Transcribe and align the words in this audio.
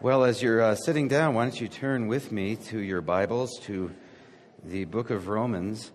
Well, 0.00 0.22
as 0.22 0.40
you're 0.40 0.62
uh, 0.62 0.76
sitting 0.76 1.08
down, 1.08 1.34
why 1.34 1.42
don't 1.42 1.60
you 1.60 1.66
turn 1.66 2.06
with 2.06 2.30
me 2.30 2.54
to 2.68 2.78
your 2.78 3.00
Bibles 3.00 3.58
to 3.62 3.90
the 4.62 4.84
book 4.84 5.10
of 5.10 5.26
Romans. 5.26 5.90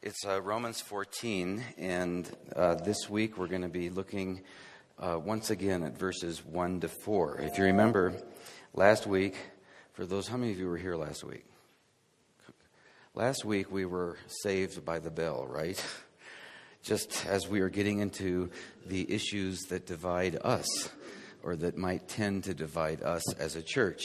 It's 0.00 0.24
uh, 0.24 0.40
Romans 0.40 0.80
14, 0.80 1.64
and 1.78 2.30
uh, 2.54 2.76
this 2.76 3.10
week 3.10 3.36
we're 3.36 3.48
going 3.48 3.62
to 3.62 3.68
be 3.68 3.90
looking 3.90 4.42
uh, 5.00 5.18
once 5.20 5.50
again 5.50 5.82
at 5.82 5.98
verses 5.98 6.44
1 6.44 6.78
to 6.82 6.88
4. 6.88 7.40
If 7.40 7.58
you 7.58 7.64
remember, 7.64 8.14
last 8.72 9.04
week, 9.04 9.34
for 9.94 10.06
those, 10.06 10.28
how 10.28 10.36
many 10.36 10.52
of 10.52 10.60
you 10.60 10.68
were 10.68 10.76
here 10.76 10.94
last 10.94 11.24
week? 11.24 11.44
Last 13.16 13.44
week 13.44 13.72
we 13.72 13.84
were 13.84 14.16
saved 14.28 14.84
by 14.84 15.00
the 15.00 15.10
bell, 15.10 15.44
right? 15.44 15.84
just 16.86 17.26
as 17.26 17.48
we 17.48 17.60
are 17.60 17.68
getting 17.68 17.98
into 17.98 18.48
the 18.86 19.12
issues 19.12 19.60
that 19.68 19.86
divide 19.86 20.38
us 20.44 20.88
or 21.42 21.56
that 21.56 21.76
might 21.76 22.08
tend 22.08 22.44
to 22.44 22.54
divide 22.54 23.02
us 23.02 23.34
as 23.34 23.56
a 23.56 23.62
church. 23.62 24.04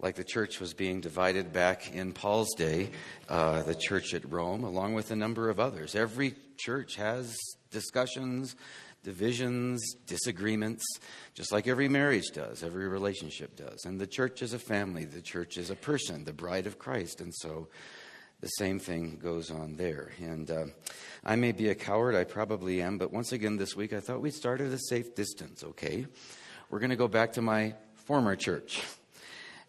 Like 0.00 0.16
the 0.16 0.24
church 0.24 0.60
was 0.60 0.74
being 0.74 1.00
divided 1.00 1.52
back 1.52 1.94
in 1.94 2.12
Paul's 2.12 2.52
day, 2.56 2.90
uh, 3.28 3.62
the 3.62 3.74
church 3.74 4.12
at 4.12 4.30
Rome, 4.30 4.64
along 4.64 4.94
with 4.94 5.10
a 5.10 5.16
number 5.16 5.48
of 5.48 5.58
others. 5.58 5.94
Every 5.94 6.34
church 6.58 6.96
has 6.96 7.34
discussions, 7.70 8.56
divisions, 9.04 9.80
disagreements, 10.06 10.84
just 11.34 11.52
like 11.52 11.68
every 11.68 11.88
marriage 11.88 12.30
does, 12.34 12.62
every 12.62 12.88
relationship 12.88 13.56
does. 13.56 13.84
And 13.84 14.00
the 14.00 14.06
church 14.06 14.42
is 14.42 14.52
a 14.52 14.58
family, 14.58 15.04
the 15.04 15.22
church 15.22 15.56
is 15.56 15.70
a 15.70 15.76
person, 15.76 16.24
the 16.24 16.32
bride 16.32 16.66
of 16.66 16.78
Christ. 16.78 17.20
And 17.20 17.32
so 17.34 17.68
the 18.40 18.48
same 18.48 18.78
thing 18.78 19.18
goes 19.22 19.50
on 19.50 19.76
there. 19.76 20.12
And 20.20 20.50
uh, 20.50 20.64
I 21.24 21.36
may 21.36 21.52
be 21.52 21.68
a 21.68 21.74
coward, 21.74 22.14
I 22.14 22.24
probably 22.24 22.82
am, 22.82 22.98
but 22.98 23.12
once 23.12 23.32
again 23.32 23.56
this 23.56 23.74
week 23.74 23.92
I 23.92 24.00
thought 24.00 24.20
we'd 24.20 24.34
start 24.34 24.60
at 24.60 24.72
a 24.72 24.78
safe 24.78 25.14
distance, 25.14 25.64
okay? 25.64 26.06
We're 26.70 26.80
going 26.80 26.90
to 26.90 26.96
go 26.96 27.08
back 27.08 27.32
to 27.34 27.42
my 27.42 27.74
former 28.06 28.36
church. 28.36 28.82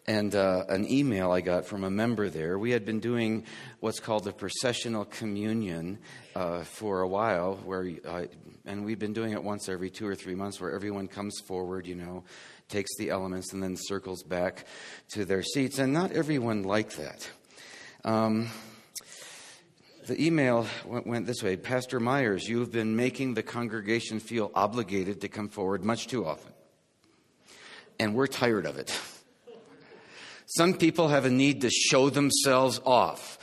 And 0.06 0.34
uh, 0.34 0.64
an 0.70 0.90
email 0.90 1.30
I 1.32 1.42
got 1.42 1.66
from 1.66 1.84
a 1.84 1.90
member 1.90 2.30
there. 2.30 2.58
We 2.58 2.70
had 2.70 2.86
been 2.86 2.98
doing 2.98 3.44
what's 3.80 4.00
called 4.00 4.24
the 4.24 4.32
processional 4.32 5.04
communion 5.04 5.98
uh, 6.34 6.64
for 6.64 7.02
a 7.02 7.08
while, 7.08 7.56
where 7.56 7.86
and 8.64 8.86
we've 8.86 8.98
been 8.98 9.12
doing 9.12 9.32
it 9.32 9.44
once 9.44 9.68
every 9.68 9.90
two 9.90 10.06
or 10.06 10.14
three 10.14 10.34
months, 10.34 10.62
where 10.62 10.72
everyone 10.72 11.08
comes 11.08 11.40
forward, 11.40 11.86
you 11.86 11.94
know, 11.94 12.24
takes 12.70 12.96
the 12.96 13.10
elements, 13.10 13.52
and 13.52 13.62
then 13.62 13.76
circles 13.76 14.22
back 14.22 14.64
to 15.10 15.26
their 15.26 15.42
seats. 15.42 15.78
And 15.78 15.92
not 15.92 16.12
everyone 16.12 16.62
liked 16.62 16.96
that. 16.96 17.28
Um, 18.08 18.48
the 20.06 20.18
email 20.18 20.66
went, 20.86 21.06
went, 21.06 21.26
this 21.26 21.42
way 21.42 21.58
Pastor 21.58 22.00
Myers, 22.00 22.48
you 22.48 22.60
have 22.60 22.72
been 22.72 22.96
making 22.96 23.34
the 23.34 23.42
congregation 23.42 24.18
feel 24.18 24.50
obligated 24.54 25.20
to 25.20 25.28
come 25.28 25.50
forward 25.50 25.84
much 25.84 26.06
too 26.06 26.24
often. 26.24 26.54
And 28.00 28.14
we're 28.14 28.26
tired 28.26 28.64
of 28.64 28.78
it. 28.78 28.98
Some 30.46 30.72
people 30.72 31.08
have 31.08 31.26
a 31.26 31.30
need 31.30 31.60
to 31.60 31.68
show 31.68 32.08
themselves 32.08 32.80
off, 32.86 33.38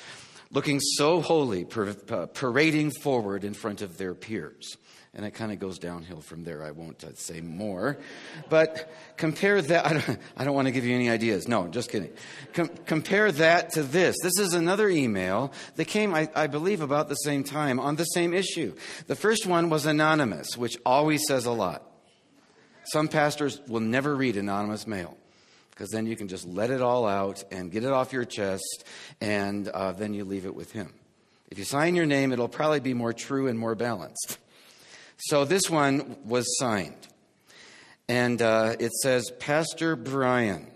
looking 0.50 0.80
so 0.80 1.22
holy, 1.22 1.64
parading 2.34 2.90
forward 3.04 3.44
in 3.44 3.54
front 3.54 3.84
of 3.84 4.00
their 4.00 4.16
peers 4.16 4.78
and 5.16 5.26
it 5.26 5.32
kind 5.32 5.52
of 5.52 5.60
goes 5.60 5.80
downhill 5.80 6.20
from 6.20 6.44
there. 6.44 6.62
I 6.64 6.72
won't 6.72 7.04
uh, 7.04 7.14
say 7.16 7.40
more. 7.40 7.98
But 8.50 8.94
compare 9.16 9.62
that. 9.62 9.86
I 9.88 9.94
don't, 9.94 10.20
I 10.36 10.44
don't, 10.44 10.54
want 10.54 10.68
to 10.68 10.72
give 10.72 10.84
you 10.84 10.94
any 10.94 11.10
ideas. 11.10 11.48
No, 11.48 11.68
just 11.68 11.90
kidding. 11.90 12.12
Com- 12.54 12.70
compare 12.86 13.32
that 13.32 13.72
to 13.72 13.84
this. 13.84 14.16
This 14.22 14.38
is 14.40 14.54
another 14.54 14.90
email 14.90 15.54
that 15.78 15.86
came, 15.86 16.14
I, 16.14 16.30
I 16.36 16.48
believe, 16.48 16.82
about 16.82 17.08
the 17.08 17.16
same 17.16 17.44
time 17.44 17.80
on 17.80 17.96
the 17.96 18.04
same 18.04 18.34
issue. 18.34 18.76
The 19.08 19.16
first 19.16 19.46
one 19.46 19.70
was 19.70 19.86
anonymous, 19.86 20.58
which 20.58 20.78
always 20.86 21.26
says 21.28 21.46
a 21.46 21.52
lot. 21.52 21.84
Some 22.92 23.08
pastors 23.08 23.62
will 23.68 23.80
never 23.80 24.16
read 24.16 24.38
anonymous 24.38 24.86
mail 24.86 25.18
because 25.72 25.90
then 25.92 26.06
you 26.06 26.16
can 26.16 26.28
just 26.28 26.46
let 26.46 26.70
it 26.70 26.82
all 26.82 27.06
out 27.06 27.44
and 27.52 27.72
get 27.72 27.84
it 27.84 27.92
off 27.92 28.14
your 28.14 28.24
chest, 28.24 28.86
and 29.20 29.68
uh, 29.68 29.92
then 29.92 30.14
you 30.14 30.24
leave 30.24 30.46
it 30.46 30.56
with 30.56 30.72
Him. 30.72 30.94
If 31.50 31.58
you 31.58 31.66
sign 31.66 31.96
your 31.96 32.06
name, 32.06 32.32
it'll 32.32 32.48
probably 32.48 32.80
be 32.80 32.94
more 32.94 33.12
true 33.12 33.48
and 33.48 33.60
more 33.60 33.76
balanced. 33.76 34.38
So 35.18 35.46
this 35.46 35.70
one 35.70 36.18
was 36.26 36.46
signed. 36.58 37.08
And 38.08 38.42
uh, 38.42 38.76
it 38.80 38.92
says, 38.94 39.32
Pastor 39.40 39.96
Brian. 39.96 40.68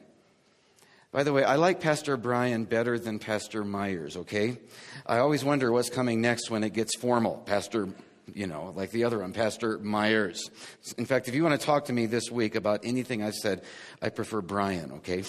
By 1.11 1.23
the 1.23 1.33
way, 1.33 1.43
I 1.43 1.55
like 1.55 1.79
Pastor 1.79 2.17
Brian 2.17 2.65
better 2.65 2.99
than 2.99 3.19
Pastor 3.19 3.63
Myers, 3.63 4.15
okay? 4.17 4.59
I 5.05 5.19
always 5.19 5.43
wonder 5.43 5.71
what's 5.71 5.89
coming 5.89 6.21
next 6.21 6.51
when 6.51 6.63
it 6.63 6.73
gets 6.73 6.95
formal. 6.95 7.37
Pastor, 7.45 7.89
you 8.33 8.45
know, 8.45 8.73
like 8.75 8.91
the 8.91 9.05
other 9.05 9.19
one, 9.19 9.33
Pastor 9.33 9.79
Myers. 9.79 10.49
In 10.97 11.05
fact, 11.05 11.27
if 11.27 11.33
you 11.33 11.43
want 11.43 11.59
to 11.59 11.65
talk 11.65 11.85
to 11.85 11.93
me 11.93 12.05
this 12.05 12.29
week 12.29 12.55
about 12.55 12.81
anything 12.83 13.23
I've 13.23 13.35
said, 13.35 13.63
I 14.01 14.09
prefer 14.09 14.41
Brian, 14.41 14.91
okay? 14.93 15.23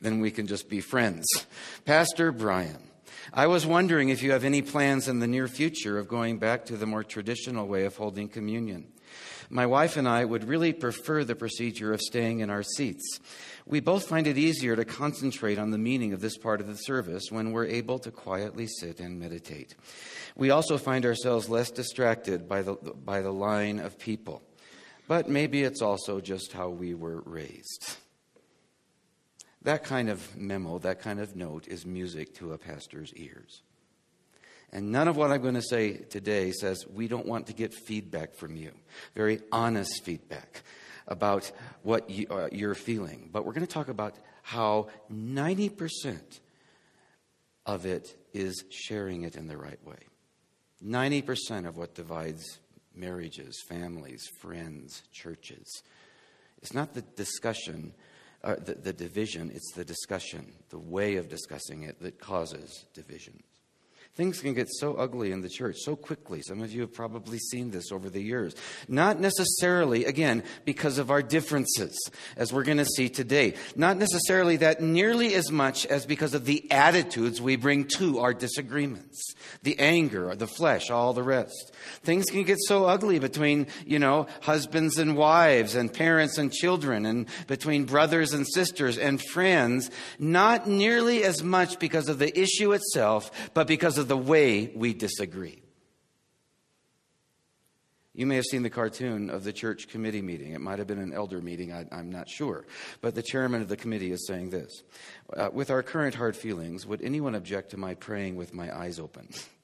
Then 0.00 0.20
we 0.20 0.30
can 0.30 0.46
just 0.46 0.68
be 0.68 0.80
friends. 0.80 1.24
Pastor 1.84 2.32
Brian. 2.32 2.82
I 3.32 3.46
was 3.46 3.66
wondering 3.66 4.08
if 4.08 4.22
you 4.22 4.32
have 4.32 4.44
any 4.44 4.62
plans 4.62 5.08
in 5.08 5.18
the 5.18 5.26
near 5.26 5.48
future 5.48 5.98
of 5.98 6.08
going 6.08 6.38
back 6.38 6.64
to 6.66 6.76
the 6.76 6.86
more 6.86 7.02
traditional 7.02 7.66
way 7.66 7.84
of 7.84 7.96
holding 7.96 8.28
communion. 8.28 8.92
My 9.48 9.66
wife 9.66 9.96
and 9.96 10.08
I 10.08 10.24
would 10.24 10.44
really 10.44 10.72
prefer 10.72 11.22
the 11.22 11.36
procedure 11.36 11.92
of 11.92 12.00
staying 12.00 12.40
in 12.40 12.50
our 12.50 12.62
seats. 12.62 13.20
We 13.64 13.80
both 13.80 14.08
find 14.08 14.26
it 14.26 14.38
easier 14.38 14.74
to 14.76 14.84
concentrate 14.84 15.58
on 15.58 15.70
the 15.70 15.78
meaning 15.78 16.12
of 16.12 16.20
this 16.20 16.36
part 16.36 16.60
of 16.60 16.66
the 16.66 16.76
service 16.76 17.30
when 17.30 17.52
we're 17.52 17.66
able 17.66 17.98
to 18.00 18.10
quietly 18.10 18.66
sit 18.66 19.00
and 19.00 19.18
meditate. 19.18 19.74
We 20.36 20.50
also 20.50 20.78
find 20.78 21.04
ourselves 21.04 21.48
less 21.48 21.70
distracted 21.70 22.48
by 22.48 22.62
the, 22.62 22.74
by 22.74 23.22
the 23.22 23.32
line 23.32 23.78
of 23.78 23.98
people. 23.98 24.42
But 25.08 25.28
maybe 25.28 25.62
it's 25.62 25.82
also 25.82 26.20
just 26.20 26.52
how 26.52 26.70
we 26.70 26.94
were 26.94 27.22
raised. 27.24 27.96
That 29.66 29.82
kind 29.82 30.08
of 30.08 30.36
memo, 30.36 30.78
that 30.78 31.00
kind 31.00 31.18
of 31.18 31.34
note 31.34 31.66
is 31.66 31.84
music 31.84 32.36
to 32.36 32.52
a 32.52 32.58
pastor's 32.58 33.12
ears. 33.14 33.62
And 34.72 34.92
none 34.92 35.08
of 35.08 35.16
what 35.16 35.32
I'm 35.32 35.42
going 35.42 35.54
to 35.54 35.60
say 35.60 35.94
today 35.94 36.52
says 36.52 36.86
we 36.86 37.08
don't 37.08 37.26
want 37.26 37.48
to 37.48 37.52
get 37.52 37.74
feedback 37.74 38.36
from 38.36 38.54
you, 38.54 38.70
very 39.16 39.40
honest 39.50 40.04
feedback 40.04 40.62
about 41.08 41.50
what 41.82 42.08
you, 42.08 42.28
uh, 42.30 42.48
you're 42.52 42.76
feeling. 42.76 43.28
But 43.32 43.44
we're 43.44 43.54
going 43.54 43.66
to 43.66 43.72
talk 43.72 43.88
about 43.88 44.14
how 44.42 44.86
90% 45.12 46.20
of 47.66 47.86
it 47.86 48.16
is 48.32 48.62
sharing 48.70 49.22
it 49.24 49.34
in 49.34 49.48
the 49.48 49.56
right 49.56 49.84
way. 49.84 49.98
90% 50.84 51.66
of 51.66 51.76
what 51.76 51.96
divides 51.96 52.60
marriages, 52.94 53.60
families, 53.68 54.22
friends, 54.40 55.02
churches. 55.10 55.82
It's 56.62 56.72
not 56.72 56.94
the 56.94 57.02
discussion 57.02 57.94
uh, 58.44 58.56
the, 58.56 58.74
the 58.74 58.92
division, 58.92 59.50
it's 59.54 59.72
the 59.72 59.84
discussion, 59.84 60.52
the 60.70 60.78
way 60.78 61.16
of 61.16 61.28
discussing 61.28 61.82
it 61.82 62.00
that 62.00 62.18
causes 62.18 62.84
divisions. 62.94 63.42
Things 64.16 64.40
can 64.40 64.54
get 64.54 64.70
so 64.70 64.94
ugly 64.94 65.30
in 65.30 65.42
the 65.42 65.48
church 65.50 65.76
so 65.80 65.94
quickly. 65.94 66.40
Some 66.40 66.62
of 66.62 66.72
you 66.72 66.80
have 66.80 66.94
probably 66.94 67.36
seen 67.36 67.70
this 67.70 67.92
over 67.92 68.08
the 68.08 68.22
years. 68.22 68.54
Not 68.88 69.20
necessarily, 69.20 70.06
again, 70.06 70.42
because 70.64 70.96
of 70.96 71.10
our 71.10 71.20
differences, 71.20 71.94
as 72.34 72.50
we're 72.50 72.64
going 72.64 72.78
to 72.78 72.86
see 72.86 73.10
today. 73.10 73.56
Not 73.76 73.98
necessarily 73.98 74.56
that 74.56 74.80
nearly 74.80 75.34
as 75.34 75.52
much 75.52 75.84
as 75.84 76.06
because 76.06 76.32
of 76.32 76.46
the 76.46 76.66
attitudes 76.70 77.42
we 77.42 77.56
bring 77.56 77.88
to 77.98 78.20
our 78.20 78.32
disagreements. 78.32 79.34
The 79.64 79.78
anger, 79.78 80.34
the 80.34 80.46
flesh, 80.46 80.88
all 80.88 81.12
the 81.12 81.22
rest. 81.22 81.74
Things 82.02 82.24
can 82.30 82.44
get 82.44 82.58
so 82.58 82.86
ugly 82.86 83.18
between, 83.18 83.66
you 83.84 83.98
know, 83.98 84.28
husbands 84.40 84.96
and 84.96 85.14
wives 85.14 85.74
and 85.74 85.92
parents 85.92 86.38
and 86.38 86.50
children 86.50 87.04
and 87.04 87.26
between 87.48 87.84
brothers 87.84 88.32
and 88.32 88.46
sisters 88.48 88.96
and 88.96 89.20
friends. 89.20 89.90
Not 90.18 90.66
nearly 90.66 91.22
as 91.22 91.42
much 91.42 91.78
because 91.78 92.08
of 92.08 92.18
the 92.18 92.40
issue 92.40 92.72
itself, 92.72 93.30
but 93.52 93.66
because 93.66 93.98
of 93.98 94.05
of 94.06 94.08
the 94.08 94.16
way 94.16 94.70
we 94.74 94.94
disagree. 94.94 95.60
You 98.14 98.24
may 98.24 98.36
have 98.36 98.44
seen 98.44 98.62
the 98.62 98.70
cartoon 98.70 99.28
of 99.28 99.42
the 99.44 99.52
church 99.52 99.88
committee 99.88 100.22
meeting. 100.22 100.52
It 100.52 100.60
might 100.60 100.78
have 100.78 100.86
been 100.86 101.00
an 101.00 101.12
elder 101.12 101.40
meeting, 101.40 101.72
I, 101.72 101.86
am 101.90 102.10
not 102.10 102.30
sure. 102.30 102.64
But 103.00 103.14
the 103.14 103.22
chairman 103.22 103.62
of 103.62 103.68
the 103.68 103.76
committee 103.76 104.12
is 104.12 104.26
saying 104.26 104.50
this 104.50 104.84
uh, 105.36 105.50
With 105.52 105.70
our 105.70 105.82
current 105.82 106.14
hard 106.14 106.36
feelings, 106.36 106.86
would 106.86 107.02
anyone 107.02 107.34
object 107.34 107.72
to 107.72 107.76
my 107.76 107.94
praying 107.94 108.36
with 108.36 108.54
my 108.54 108.74
eyes 108.74 108.98
open? 109.00 109.28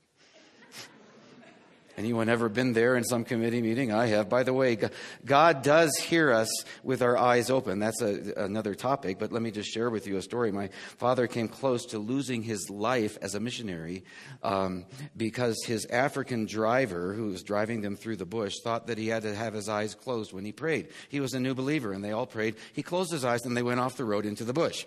Anyone 1.99 2.31
ever 2.31 2.49
been 2.49 2.73
there 2.73 2.97
in 2.97 3.05
some 3.05 3.23
committee 3.23 3.61
meeting? 3.61 3.93
I 3.93 4.07
have. 4.07 4.31
By 4.31 4.45
the 4.45 4.55
way, 4.55 4.79
God 5.27 5.63
does 5.63 5.95
hear 5.99 6.33
us 6.33 6.49
with 6.83 7.03
our 7.03 7.19
eyes 7.19 7.51
open. 7.51 7.81
That's 7.81 8.01
a, 8.01 8.33
another 8.37 8.75
topic, 8.75 9.19
but 9.19 9.31
let 9.31 9.43
me 9.43 9.51
just 9.51 9.71
share 9.71 9.91
with 9.91 10.07
you 10.07 10.17
a 10.17 10.23
story. 10.23 10.51
My 10.53 10.71
father 10.97 11.27
came 11.27 11.49
close 11.49 11.85
to 11.87 11.99
losing 11.99 12.43
his 12.43 12.71
life 12.71 13.19
as 13.21 13.35
a 13.35 13.41
missionary 13.41 14.05
um, 14.43 14.87
because 15.19 15.63
his 15.67 15.85
African 15.87 16.47
driver, 16.47 17.13
who 17.13 17.27
was 17.27 17.43
driving 17.43 17.83
them 17.83 17.97
through 17.97 18.17
the 18.17 18.25
bush, 18.25 18.55
thought 18.65 18.87
that 18.87 18.97
he 18.97 19.09
had 19.09 19.25
to 19.25 19.35
have 19.35 19.53
his 19.53 19.69
eyes 19.69 19.95
closed 19.95 20.33
when 20.33 20.47
he 20.47 20.53
prayed. 20.53 20.89
He 21.11 21.21
was 21.21 21.35
a 21.35 21.41
new 21.41 21.55
believer, 21.55 21.93
and 21.93 22.03
they 22.03 22.13
all 22.13 22.27
prayed. 22.27 22.57
He 22.73 22.83
closed 22.83 23.13
his 23.13 23.25
eyes, 23.25 23.45
and 23.45 23.55
they 23.55 23.63
went 23.63 23.81
off 23.81 23.99
the 23.99 24.05
road 24.05 24.25
into 24.25 24.45
the 24.45 24.55
bush 24.55 24.87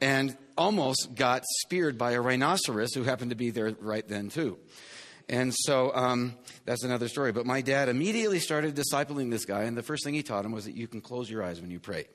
and 0.00 0.36
almost 0.58 1.14
got 1.14 1.44
speared 1.60 1.96
by 1.96 2.10
a 2.12 2.20
rhinoceros 2.20 2.92
who 2.92 3.04
happened 3.04 3.30
to 3.30 3.36
be 3.36 3.50
there 3.50 3.70
right 3.80 4.06
then, 4.08 4.28
too. 4.28 4.58
And 5.28 5.54
so 5.54 5.94
um, 5.94 6.34
that's 6.64 6.84
another 6.84 7.08
story. 7.08 7.32
But 7.32 7.46
my 7.46 7.60
dad 7.60 7.88
immediately 7.88 8.38
started 8.38 8.74
discipling 8.74 9.30
this 9.30 9.44
guy, 9.44 9.62
and 9.62 9.76
the 9.76 9.82
first 9.82 10.04
thing 10.04 10.14
he 10.14 10.22
taught 10.22 10.44
him 10.44 10.52
was 10.52 10.64
that 10.64 10.76
you 10.76 10.88
can 10.88 11.00
close 11.00 11.30
your 11.30 11.42
eyes 11.42 11.60
when 11.60 11.70
you 11.70 11.80
pray, 11.80 12.06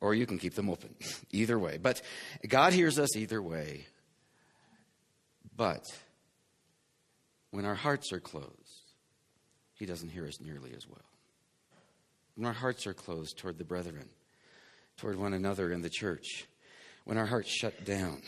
or 0.00 0.14
you 0.14 0.26
can 0.26 0.38
keep 0.38 0.54
them 0.54 0.70
open. 0.70 0.94
either 1.32 1.58
way. 1.58 1.78
But 1.78 2.00
God 2.46 2.72
hears 2.72 2.98
us 2.98 3.16
either 3.16 3.42
way. 3.42 3.86
But 5.56 5.84
when 7.50 7.64
our 7.64 7.74
hearts 7.74 8.12
are 8.12 8.20
closed, 8.20 8.92
He 9.74 9.86
doesn't 9.86 10.10
hear 10.10 10.26
us 10.26 10.40
nearly 10.40 10.72
as 10.76 10.86
well. 10.86 11.04
When 12.36 12.46
our 12.46 12.52
hearts 12.52 12.86
are 12.86 12.94
closed 12.94 13.36
toward 13.38 13.58
the 13.58 13.64
brethren, 13.64 14.08
toward 14.96 15.16
one 15.16 15.34
another 15.34 15.72
in 15.72 15.82
the 15.82 15.90
church, 15.90 16.46
when 17.04 17.18
our 17.18 17.26
hearts 17.26 17.50
shut 17.50 17.84
down, 17.84 18.22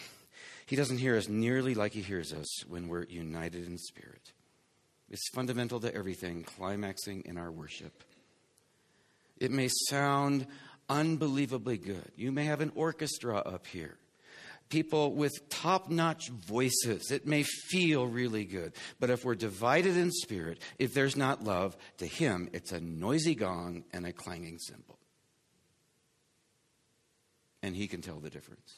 he 0.71 0.77
doesn't 0.77 0.99
hear 0.99 1.17
us 1.17 1.29
nearly 1.29 1.75
like 1.75 1.95
He 1.95 2.01
hears 2.01 2.33
us 2.33 2.65
when 2.69 2.87
we're 2.87 3.03
united 3.03 3.67
in 3.67 3.77
spirit. 3.77 4.33
It's 5.11 5.29
fundamental 5.35 5.81
to 5.81 5.93
everything, 5.93 6.45
climaxing 6.45 7.23
in 7.25 7.39
our 7.39 7.51
worship. 7.51 8.05
It 9.37 9.51
may 9.51 9.69
sound 9.89 10.47
unbelievably 10.89 11.79
good. 11.79 12.13
You 12.15 12.31
may 12.31 12.45
have 12.45 12.61
an 12.61 12.71
orchestra 12.77 13.39
up 13.39 13.67
here, 13.67 13.97
people 14.69 15.13
with 15.13 15.33
top 15.49 15.91
notch 15.91 16.29
voices. 16.29 17.11
It 17.11 17.27
may 17.27 17.43
feel 17.43 18.07
really 18.07 18.45
good. 18.45 18.73
But 19.01 19.11
if 19.11 19.25
we're 19.25 19.35
divided 19.35 19.97
in 19.97 20.13
spirit, 20.13 20.63
if 20.79 20.95
there's 20.95 21.17
not 21.17 21.43
love, 21.43 21.77
to 21.99 22.07
Him, 22.07 22.49
it's 22.53 22.71
a 22.71 22.81
noisy 22.81 23.35
gong 23.35 23.83
and 23.93 24.07
a 24.07 24.13
clanging 24.13 24.61
cymbal. 24.61 25.01
And 27.61 27.75
He 27.75 27.89
can 27.89 28.03
tell 28.03 28.21
the 28.21 28.31
difference. 28.31 28.73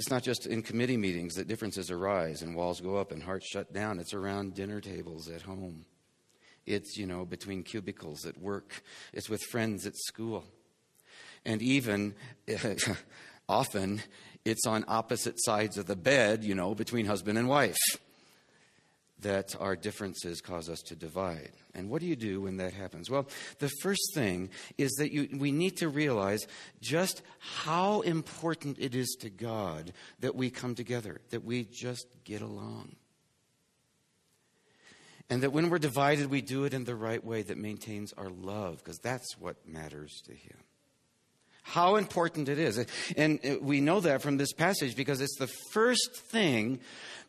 It's 0.00 0.08
not 0.08 0.22
just 0.22 0.46
in 0.46 0.62
committee 0.62 0.96
meetings 0.96 1.34
that 1.34 1.46
differences 1.46 1.90
arise 1.90 2.40
and 2.40 2.56
walls 2.56 2.80
go 2.80 2.96
up 2.96 3.12
and 3.12 3.22
hearts 3.22 3.46
shut 3.46 3.70
down. 3.70 3.98
It's 3.98 4.14
around 4.14 4.54
dinner 4.54 4.80
tables 4.80 5.28
at 5.28 5.42
home. 5.42 5.84
It's, 6.64 6.96
you 6.96 7.04
know, 7.04 7.26
between 7.26 7.64
cubicles 7.64 8.24
at 8.24 8.38
work. 8.38 8.82
It's 9.12 9.28
with 9.28 9.42
friends 9.42 9.86
at 9.86 9.92
school. 9.94 10.44
And 11.44 11.60
even, 11.60 12.14
often, 13.46 14.00
it's 14.46 14.66
on 14.66 14.86
opposite 14.88 15.34
sides 15.36 15.76
of 15.76 15.84
the 15.84 15.96
bed, 15.96 16.44
you 16.44 16.54
know, 16.54 16.74
between 16.74 17.04
husband 17.04 17.36
and 17.36 17.46
wife 17.46 17.76
that 19.22 19.54
our 19.60 19.76
differences 19.76 20.40
cause 20.40 20.68
us 20.68 20.80
to 20.80 20.96
divide. 20.96 21.52
And 21.74 21.88
what 21.88 22.00
do 22.00 22.06
you 22.06 22.16
do 22.16 22.42
when 22.42 22.56
that 22.58 22.72
happens? 22.72 23.10
Well, 23.10 23.28
the 23.58 23.70
first 23.80 24.14
thing 24.14 24.50
is 24.78 24.90
that 24.98 25.12
you, 25.12 25.28
we 25.38 25.52
need 25.52 25.76
to 25.78 25.88
realize 25.88 26.46
just 26.80 27.22
how 27.38 28.00
important 28.00 28.78
it 28.78 28.94
is 28.94 29.16
to 29.20 29.30
God 29.30 29.92
that 30.20 30.34
we 30.34 30.50
come 30.50 30.74
together, 30.74 31.20
that 31.30 31.44
we 31.44 31.64
just 31.64 32.06
get 32.24 32.42
along. 32.42 32.96
And 35.28 35.42
that 35.44 35.52
when 35.52 35.70
we're 35.70 35.78
divided, 35.78 36.26
we 36.26 36.40
do 36.40 36.64
it 36.64 36.74
in 36.74 36.84
the 36.84 36.96
right 36.96 37.24
way 37.24 37.42
that 37.42 37.56
maintains 37.56 38.12
our 38.14 38.30
love, 38.30 38.78
because 38.78 38.98
that's 38.98 39.38
what 39.38 39.56
matters 39.66 40.22
to 40.26 40.32
Him. 40.32 40.56
How 41.62 41.96
important 41.96 42.48
it 42.48 42.58
is. 42.58 42.84
And 43.16 43.58
we 43.60 43.80
know 43.80 44.00
that 44.00 44.22
from 44.22 44.36
this 44.36 44.52
passage 44.52 44.96
because 44.96 45.20
it's 45.20 45.36
the 45.38 45.50
first 45.72 46.16
thing 46.30 46.80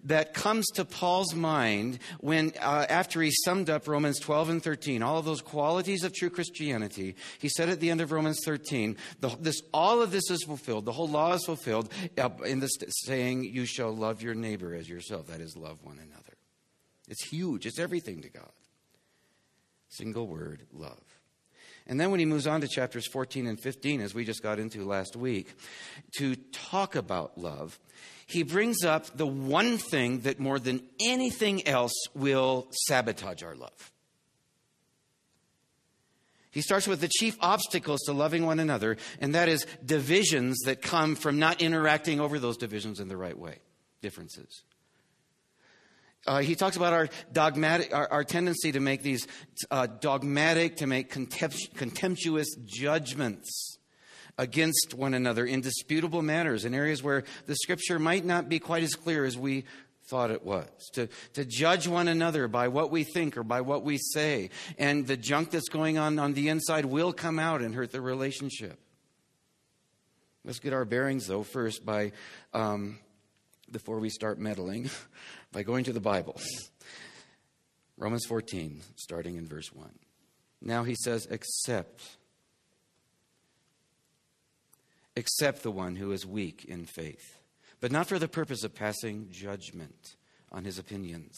that 0.06 0.34
comes 0.34 0.68
to 0.72 0.86
Paul's 0.86 1.36
mind 1.36 2.00
when, 2.20 2.54
uh, 2.60 2.86
after 2.90 3.22
he 3.22 3.32
summed 3.46 3.70
up 3.70 3.88
Romans 3.88 4.20
12 4.20 4.50
and 4.50 4.64
13, 4.64 5.04
all 5.04 5.18
of 5.18 5.26
those 5.26 5.42
qualities 5.42 6.04
of 6.04 6.14
true 6.14 6.30
Christianity, 6.30 7.16
he 7.40 7.50
said 7.50 7.70
at 7.70 7.80
the 7.80 7.90
end 7.90 8.02
of 8.02 8.12
Romans 8.12 8.40
13, 8.44 8.98
the, 9.20 9.30
this, 9.40 9.62
all 9.74 10.02
of 10.02 10.12
this 10.12 10.30
is 10.30 10.44
fulfilled, 10.44 10.86
the 10.86 10.92
whole 10.92 11.08
law 11.08 11.34
is 11.34 11.46
fulfilled 11.46 11.92
uh, 12.18 12.30
in 12.46 12.60
this 12.60 12.72
saying, 13.06 13.44
You 13.44 13.66
shall 13.66 13.96
love 13.96 14.22
your 14.22 14.34
neighbor 14.34 14.74
as 14.74 14.90
yourself. 14.90 15.28
That 15.28 15.42
is, 15.42 15.56
love 15.56 15.84
one 15.84 16.00
another. 16.00 16.34
It's 17.08 17.24
huge, 17.26 17.66
it's 17.66 17.80
everything 17.80 18.22
to 18.22 18.30
God. 18.30 18.52
Single 19.90 20.28
word, 20.28 20.64
love. 20.72 21.21
And 21.88 22.00
then 22.00 22.12
when 22.12 22.20
he 22.20 22.26
moves 22.26 22.48
on 22.48 22.62
to 22.62 22.68
chapters 22.68 23.08
14 23.08 23.48
and 23.48 23.60
15, 23.60 24.02
as 24.02 24.14
we 24.14 24.24
just 24.24 24.44
got 24.44 24.60
into 24.60 24.86
last 24.86 25.16
week, 25.16 25.54
to 26.18 26.36
talk 26.36 26.96
about 26.96 27.38
love, 27.38 27.80
he 28.28 28.44
brings 28.44 28.86
up 28.86 29.18
the 29.18 29.28
one 29.28 29.78
thing 29.78 30.22
that 30.22 30.40
more 30.40 30.60
than 30.60 30.82
anything 31.00 31.68
else 31.68 31.94
will 32.14 32.68
sabotage 32.88 33.44
our 33.44 33.56
love. 33.56 33.92
He 36.52 36.62
starts 36.62 36.88
with 36.88 37.00
the 37.00 37.08
chief 37.08 37.38
obstacles 37.40 38.02
to 38.02 38.14
loving 38.14 38.46
one 38.46 38.60
another, 38.60 38.98
and 39.20 39.34
that 39.36 39.48
is 39.48 39.66
divisions 39.84 40.60
that 40.66 40.82
come 40.82 41.16
from 41.16 41.40
not 41.40 41.62
interacting 41.62 42.20
over 42.20 42.40
those 42.40 42.58
divisions 42.58 43.00
in 43.00 43.08
the 43.08 43.18
right 43.18 43.38
way, 43.38 43.60
differences. 44.02 44.64
Uh, 46.28 46.40
he 46.40 46.56
talks 46.56 46.76
about 46.76 46.94
our 46.94 47.10
dogmatic, 47.32 47.94
our, 47.94 48.08
our 48.12 48.24
tendency 48.24 48.72
to 48.72 48.80
make 48.80 49.02
these 49.02 49.28
uh, 49.72 49.88
dogmatic, 49.88 50.78
to 50.78 50.88
make 50.88 51.10
contemptuous 51.10 52.56
judgments 52.66 53.78
against 54.38 54.94
one 54.94 55.14
another 55.14 55.46
in 55.46 55.62
disputable 55.62 56.22
matters, 56.22 56.64
in 56.64 56.74
areas 56.74 57.02
where 57.02 57.24
the 57.48 57.56
scripture 57.56 58.00
might 58.00 58.24
not 58.24 58.50
be 58.50 58.60
quite 58.60 58.84
as 58.84 58.94
clear 58.96 59.26
as 59.26 59.38
we 59.38 59.66
thought 60.10 60.30
it 60.30 60.44
was. 60.44 60.70
To, 60.94 61.08
to 61.34 61.46
judge 61.46 61.88
one 61.88 62.08
another 62.08 62.48
by 62.48 62.68
what 62.68 62.92
we 62.92 63.04
think 63.04 63.38
or 63.38 63.44
by 63.44 63.62
what 63.62 63.84
we 63.84 63.98
say. 63.98 64.50
And 64.78 65.08
the 65.08 65.18
junk 65.18 65.52
that's 65.52 65.70
going 65.70 65.98
on 65.98 66.20
on 66.20 66.34
the 66.34 66.50
inside 66.50 66.86
will 66.86 67.14
come 67.14 67.40
out 67.40 67.62
and 67.62 67.74
hurt 67.74 67.92
the 67.92 68.02
relationship. 68.02 68.80
Let's 70.44 70.60
get 70.60 70.74
our 70.74 70.86
bearings, 70.86 71.28
though, 71.28 71.44
first 71.44 71.86
by, 71.86 72.14
um, 72.54 73.00
before 73.72 74.00
we 74.00 74.10
start 74.10 74.40
meddling, 74.40 74.90
by 75.52 75.64
going 75.64 75.84
to 75.86 75.94
the 75.94 76.00
Bible. 76.00 76.40
Romans 77.98 78.26
14, 78.28 78.82
starting 78.96 79.36
in 79.36 79.48
verse 79.48 79.72
1. 79.72 79.90
Now 80.62 80.84
he 80.84 80.96
says, 80.96 81.28
Accept. 81.30 82.02
Except 85.16 85.64
the 85.64 85.72
one 85.72 85.96
who 85.96 86.12
is 86.12 86.26
weak 86.26 86.66
in 86.66 86.86
faith, 86.86 87.42
but 87.80 87.92
not 87.92 88.08
for 88.08 88.18
the 88.18 88.28
purpose 88.28 88.64
of 88.64 88.74
passing 88.74 89.28
judgment 89.30 90.16
on 90.52 90.64
his 90.64 90.80
opinions. 90.80 91.38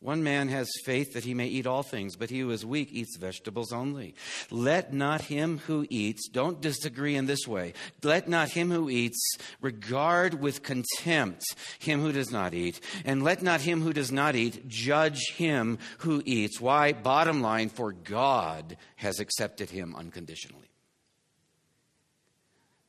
One 0.00 0.22
man 0.22 0.46
has 0.48 0.70
faith 0.84 1.14
that 1.14 1.24
he 1.24 1.34
may 1.34 1.48
eat 1.48 1.66
all 1.66 1.82
things, 1.82 2.14
but 2.14 2.30
he 2.30 2.38
who 2.38 2.50
is 2.50 2.64
weak 2.64 2.90
eats 2.92 3.16
vegetables 3.16 3.72
only. 3.72 4.14
Let 4.48 4.92
not 4.92 5.22
him 5.22 5.58
who 5.66 5.86
eats, 5.90 6.28
don't 6.28 6.60
disagree 6.60 7.16
in 7.16 7.26
this 7.26 7.48
way, 7.48 7.72
let 8.04 8.28
not 8.28 8.50
him 8.50 8.70
who 8.70 8.88
eats 8.88 9.18
regard 9.60 10.34
with 10.34 10.62
contempt 10.62 11.42
him 11.80 12.00
who 12.00 12.12
does 12.12 12.30
not 12.30 12.54
eat, 12.54 12.80
and 13.04 13.24
let 13.24 13.42
not 13.42 13.60
him 13.60 13.80
who 13.80 13.92
does 13.92 14.12
not 14.12 14.36
eat 14.36 14.68
judge 14.68 15.32
him 15.34 15.78
who 15.98 16.22
eats. 16.24 16.60
Why? 16.60 16.92
Bottom 16.92 17.42
line, 17.42 17.68
for 17.68 17.90
God 17.90 18.76
has 18.96 19.18
accepted 19.18 19.70
him 19.70 19.96
unconditionally. 19.96 20.70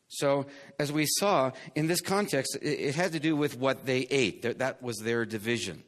So, 0.09 0.45
as 0.77 0.91
we 0.91 1.05
saw 1.07 1.51
in 1.73 1.87
this 1.87 2.01
context, 2.01 2.55
it, 2.61 2.93
had 2.93 3.13
to 3.13 3.19
do 3.19 3.35
with 3.35 3.57
what 3.57 3.87
they 3.87 4.01
ate. 4.11 4.59
That 4.59 4.83
was 4.83 4.97
their 4.97 5.25
division. 5.25 5.83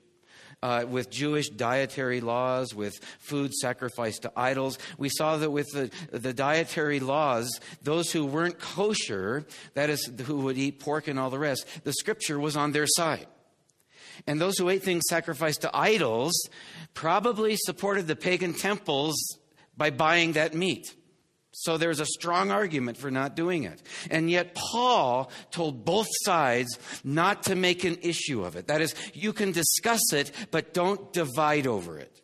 Uh, 0.64 0.86
with 0.88 1.10
Jewish 1.10 1.50
dietary 1.50 2.22
laws, 2.22 2.76
with 2.76 2.94
food 3.18 3.52
sacrificed 3.52 4.22
to 4.22 4.32
idols. 4.36 4.78
We 4.96 5.10
saw 5.10 5.38
that 5.38 5.50
with 5.50 5.66
the, 5.72 5.90
the 6.16 6.34
dietary 6.34 7.00
laws, 7.00 7.50
those 7.82 8.12
who 8.12 8.28
weren't 8.28 8.60
kosher, 8.60 9.48
that 9.74 9.90
is, 9.90 10.06
who 10.28 10.42
would 10.42 10.60
eat 10.60 10.80
pork 10.80 11.08
and 11.08 11.18
all 11.18 11.32
the 11.32 11.40
rest, 11.40 11.66
the 11.84 11.94
scripture 11.94 12.40
was 12.40 12.56
on 12.56 12.74
their 12.74 12.86
side. 12.86 13.26
And 14.28 14.40
those 14.40 14.58
who 14.58 14.70
ate 14.70 14.84
things 14.84 15.04
sacrificed 15.10 15.62
to 15.62 15.76
idols 15.76 16.34
probably 16.94 17.56
supported 17.56 18.08
the 18.08 18.16
pagan 18.16 18.54
temples 18.54 19.16
by 19.76 19.90
buying 19.90 20.34
that 20.34 20.54
meat. 20.54 20.96
So 21.52 21.78
there's 21.78 22.00
a 22.00 22.06
strong 22.06 22.50
argument 22.50 22.98
for 22.98 23.12
not 23.12 23.36
doing 23.36 23.64
it. 23.64 23.82
And 24.10 24.32
yet, 24.32 24.56
Paul 24.56 25.30
told 25.52 25.84
both 25.84 26.08
sides 26.24 26.80
not 27.04 27.44
to 27.44 27.56
make 27.56 27.84
an 27.84 27.98
issue 28.02 28.44
of 28.44 28.56
it. 28.56 28.68
That 28.68 28.82
is, 28.82 28.96
you 29.14 29.34
can 29.34 29.52
discuss 29.52 30.14
it, 30.14 30.32
but 30.50 30.74
don't 30.74 31.12
divide 31.12 31.68
over 31.68 32.00
it, 32.00 32.22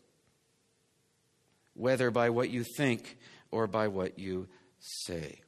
whether 1.73 2.09
by 2.09 2.29
what 2.29 2.49
you 2.49 2.63
think 2.77 3.17
or 3.51 3.67
by 3.67 3.89
what 3.89 4.17
you 4.17 4.47
say. 4.79 5.41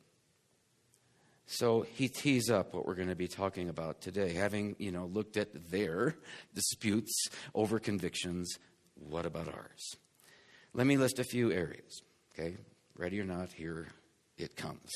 So 1.51 1.81
he 1.95 2.09
tees 2.09 2.49
up 2.49 2.75
what 2.75 2.85
we're 2.85 2.95
going 2.95 3.09
to 3.09 3.15
be 3.15 3.27
talking 3.27 3.69
about 3.69 4.01
today. 4.01 4.33
Having, 4.33 4.75
you 4.77 4.91
know, 4.91 5.05
looked 5.05 5.35
at 5.35 5.71
their 5.71 6.15
disputes 6.53 7.27
over 7.55 7.79
convictions, 7.79 8.59
what 8.93 9.25
about 9.25 9.47
ours? 9.47 9.95
Let 10.73 10.85
me 10.85 10.97
list 10.97 11.17
a 11.17 11.23
few 11.23 11.51
areas, 11.51 12.03
okay? 12.33 12.57
Ready 12.99 13.21
or 13.21 13.23
not, 13.23 13.53
here 13.53 13.87
it 14.37 14.57
comes. 14.57 14.91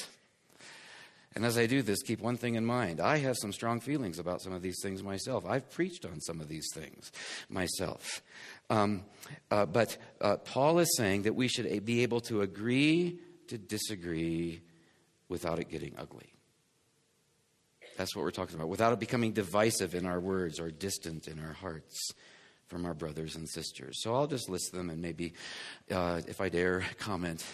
And 1.35 1.45
as 1.45 1.57
I 1.57 1.67
do 1.67 1.81
this, 1.81 2.01
keep 2.01 2.19
one 2.19 2.35
thing 2.35 2.55
in 2.55 2.65
mind. 2.65 2.99
I 2.99 3.17
have 3.19 3.37
some 3.37 3.53
strong 3.53 3.79
feelings 3.79 4.19
about 4.19 4.41
some 4.41 4.51
of 4.51 4.61
these 4.61 4.77
things 4.83 5.01
myself. 5.01 5.45
I've 5.47 5.71
preached 5.71 6.05
on 6.05 6.19
some 6.19 6.41
of 6.41 6.49
these 6.49 6.67
things 6.73 7.13
myself. 7.47 8.21
Um, 8.69 9.05
uh, 9.49 9.65
but 9.65 9.97
uh, 10.19 10.35
Paul 10.35 10.79
is 10.79 10.97
saying 10.97 11.21
that 11.21 11.33
we 11.33 11.47
should 11.47 11.85
be 11.85 12.03
able 12.03 12.19
to 12.21 12.41
agree 12.41 13.19
to 13.47 13.57
disagree 13.57 14.59
without 15.29 15.59
it 15.59 15.69
getting 15.69 15.95
ugly. 15.97 16.33
That's 17.97 18.13
what 18.17 18.23
we're 18.23 18.31
talking 18.31 18.55
about. 18.55 18.67
Without 18.67 18.91
it 18.91 18.99
becoming 18.99 19.31
divisive 19.31 19.95
in 19.95 20.05
our 20.05 20.19
words 20.19 20.59
or 20.59 20.71
distant 20.71 21.29
in 21.29 21.39
our 21.39 21.53
hearts 21.53 22.11
from 22.67 22.85
our 22.85 22.93
brothers 22.93 23.35
and 23.35 23.47
sisters. 23.47 24.01
So 24.01 24.15
I'll 24.15 24.27
just 24.27 24.49
list 24.49 24.71
them 24.71 24.89
and 24.89 25.01
maybe, 25.01 25.33
uh, 25.91 26.21
if 26.27 26.41
I 26.41 26.49
dare, 26.49 26.83
comment 26.99 27.45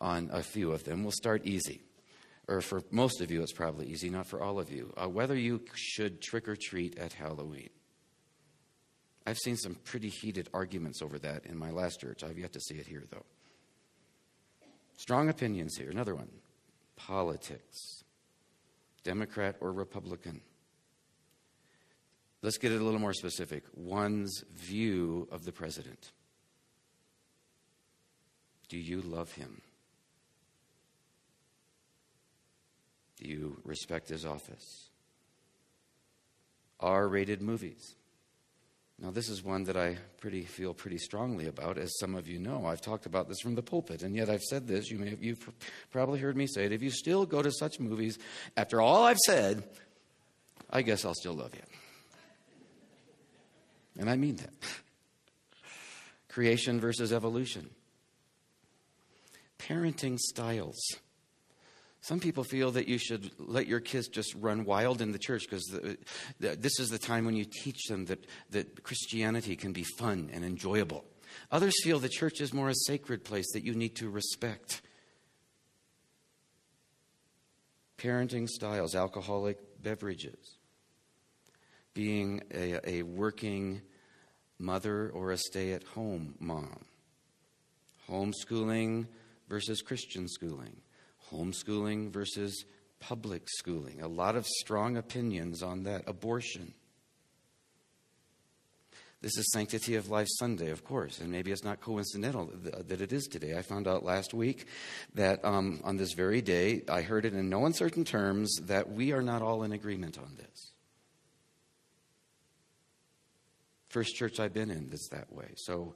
on 0.00 0.30
a 0.32 0.42
few 0.42 0.72
of 0.72 0.84
them. 0.84 1.02
We'll 1.02 1.12
start 1.12 1.44
easy. 1.44 1.82
Or 2.48 2.60
for 2.60 2.82
most 2.90 3.20
of 3.20 3.30
you, 3.30 3.42
it's 3.42 3.52
probably 3.52 3.86
easy, 3.86 4.10
not 4.10 4.26
for 4.26 4.42
all 4.42 4.58
of 4.58 4.70
you. 4.70 4.92
Uh, 5.00 5.08
whether 5.08 5.36
you 5.36 5.62
should 5.74 6.20
trick 6.20 6.48
or 6.48 6.56
treat 6.56 6.98
at 6.98 7.12
Halloween. 7.12 7.70
I've 9.24 9.38
seen 9.38 9.56
some 9.56 9.76
pretty 9.84 10.08
heated 10.08 10.48
arguments 10.52 11.00
over 11.00 11.18
that 11.20 11.46
in 11.46 11.56
my 11.56 11.70
last 11.70 12.00
church. 12.00 12.24
I've 12.24 12.38
yet 12.38 12.52
to 12.54 12.60
see 12.60 12.74
it 12.74 12.86
here, 12.86 13.04
though. 13.10 13.24
Strong 14.96 15.28
opinions 15.28 15.76
here. 15.76 15.90
Another 15.90 16.14
one 16.14 16.28
politics, 16.96 18.04
Democrat 19.04 19.56
or 19.60 19.72
Republican. 19.72 20.40
Let's 22.42 22.58
get 22.58 22.72
it 22.72 22.80
a 22.80 22.84
little 22.84 23.00
more 23.00 23.14
specific. 23.14 23.62
One's 23.74 24.44
view 24.54 25.28
of 25.30 25.44
the 25.44 25.52
president. 25.52 26.10
Do 28.68 28.76
you 28.76 29.00
love 29.00 29.30
him? 29.32 29.60
Do 33.20 33.28
you 33.28 33.60
respect 33.64 34.08
his 34.08 34.26
office? 34.26 34.88
R 36.80 37.06
rated 37.06 37.40
movies. 37.40 37.94
Now, 38.98 39.10
this 39.10 39.28
is 39.28 39.42
one 39.42 39.64
that 39.64 39.76
I 39.76 39.98
pretty 40.18 40.42
feel 40.42 40.74
pretty 40.74 40.98
strongly 40.98 41.46
about, 41.46 41.76
as 41.76 41.98
some 41.98 42.14
of 42.14 42.28
you 42.28 42.38
know. 42.38 42.66
I've 42.66 42.80
talked 42.80 43.06
about 43.06 43.28
this 43.28 43.40
from 43.40 43.54
the 43.54 43.62
pulpit, 43.62 44.02
and 44.02 44.14
yet 44.14 44.28
I've 44.30 44.42
said 44.42 44.66
this. 44.66 44.90
You 44.90 44.98
may 44.98 45.10
have, 45.10 45.22
you've 45.22 45.48
probably 45.90 46.20
heard 46.20 46.36
me 46.36 46.46
say 46.46 46.64
it. 46.66 46.72
If 46.72 46.82
you 46.82 46.90
still 46.90 47.26
go 47.26 47.42
to 47.42 47.50
such 47.50 47.80
movies 47.80 48.18
after 48.56 48.80
all 48.80 49.04
I've 49.04 49.18
said, 49.18 49.64
I 50.70 50.82
guess 50.82 51.04
I'll 51.04 51.14
still 51.14 51.34
love 51.34 51.54
you. 51.54 51.62
And 53.98 54.08
I 54.08 54.16
mean 54.16 54.36
that. 54.36 54.52
Creation 56.28 56.80
versus 56.80 57.12
evolution. 57.12 57.68
Parenting 59.58 60.18
styles. 60.18 60.80
Some 62.00 62.18
people 62.18 62.42
feel 62.42 62.72
that 62.72 62.88
you 62.88 62.98
should 62.98 63.30
let 63.38 63.68
your 63.68 63.78
kids 63.78 64.08
just 64.08 64.34
run 64.34 64.64
wild 64.64 65.00
in 65.00 65.12
the 65.12 65.18
church 65.18 65.42
because 65.48 65.78
this 66.40 66.80
is 66.80 66.90
the 66.90 66.98
time 66.98 67.24
when 67.24 67.36
you 67.36 67.44
teach 67.44 67.86
them 67.86 68.06
that, 68.06 68.26
that 68.50 68.82
Christianity 68.82 69.54
can 69.54 69.72
be 69.72 69.84
fun 69.84 70.28
and 70.32 70.44
enjoyable. 70.44 71.04
Others 71.52 71.74
feel 71.84 72.00
the 72.00 72.08
church 72.08 72.40
is 72.40 72.52
more 72.52 72.68
a 72.68 72.74
sacred 72.74 73.24
place 73.24 73.52
that 73.52 73.64
you 73.64 73.74
need 73.74 73.94
to 73.96 74.10
respect. 74.10 74.82
Parenting 77.98 78.48
styles, 78.48 78.96
alcoholic 78.96 79.58
beverages, 79.80 80.56
being 81.94 82.42
a, 82.52 82.78
a 82.88 83.02
working 83.02 83.82
mother 84.58 85.10
or 85.10 85.32
a 85.32 85.36
stay 85.36 85.72
at 85.72 85.82
home 85.82 86.34
mom, 86.38 86.84
homeschooling 88.08 89.06
versus 89.48 89.82
Christian 89.82 90.28
schooling 90.28 90.82
homeschooling 91.32 92.10
versus 92.10 92.64
public 93.00 93.42
schooling. 93.48 94.00
A 94.00 94.08
lot 94.08 94.36
of 94.36 94.46
strong 94.46 94.96
opinions 94.96 95.62
on 95.62 95.84
that. 95.84 96.04
Abortion. 96.06 96.74
This 99.20 99.36
is 99.36 99.48
Sanctity 99.52 99.94
of 99.94 100.08
Life 100.08 100.26
Sunday, 100.38 100.70
of 100.70 100.84
course, 100.84 101.20
and 101.20 101.30
maybe 101.30 101.52
it's 101.52 101.62
not 101.62 101.80
coincidental 101.80 102.50
that 102.64 103.00
it 103.00 103.12
is 103.12 103.28
today. 103.30 103.56
I 103.56 103.62
found 103.62 103.86
out 103.86 104.04
last 104.04 104.34
week 104.34 104.66
that 105.14 105.44
um, 105.44 105.80
on 105.84 105.96
this 105.96 106.12
very 106.14 106.42
day, 106.42 106.82
I 106.88 107.02
heard 107.02 107.24
it 107.24 107.32
in 107.32 107.48
no 107.48 107.66
uncertain 107.66 108.04
terms 108.04 108.52
that 108.62 108.90
we 108.90 109.12
are 109.12 109.22
not 109.22 109.40
all 109.40 109.62
in 109.62 109.70
agreement 109.70 110.18
on 110.18 110.36
this. 110.36 110.72
First 113.92 114.16
church 114.16 114.40
I've 114.40 114.54
been 114.54 114.70
in 114.70 114.88
that's 114.88 115.08
that 115.10 115.30
way. 115.30 115.52
So, 115.56 115.94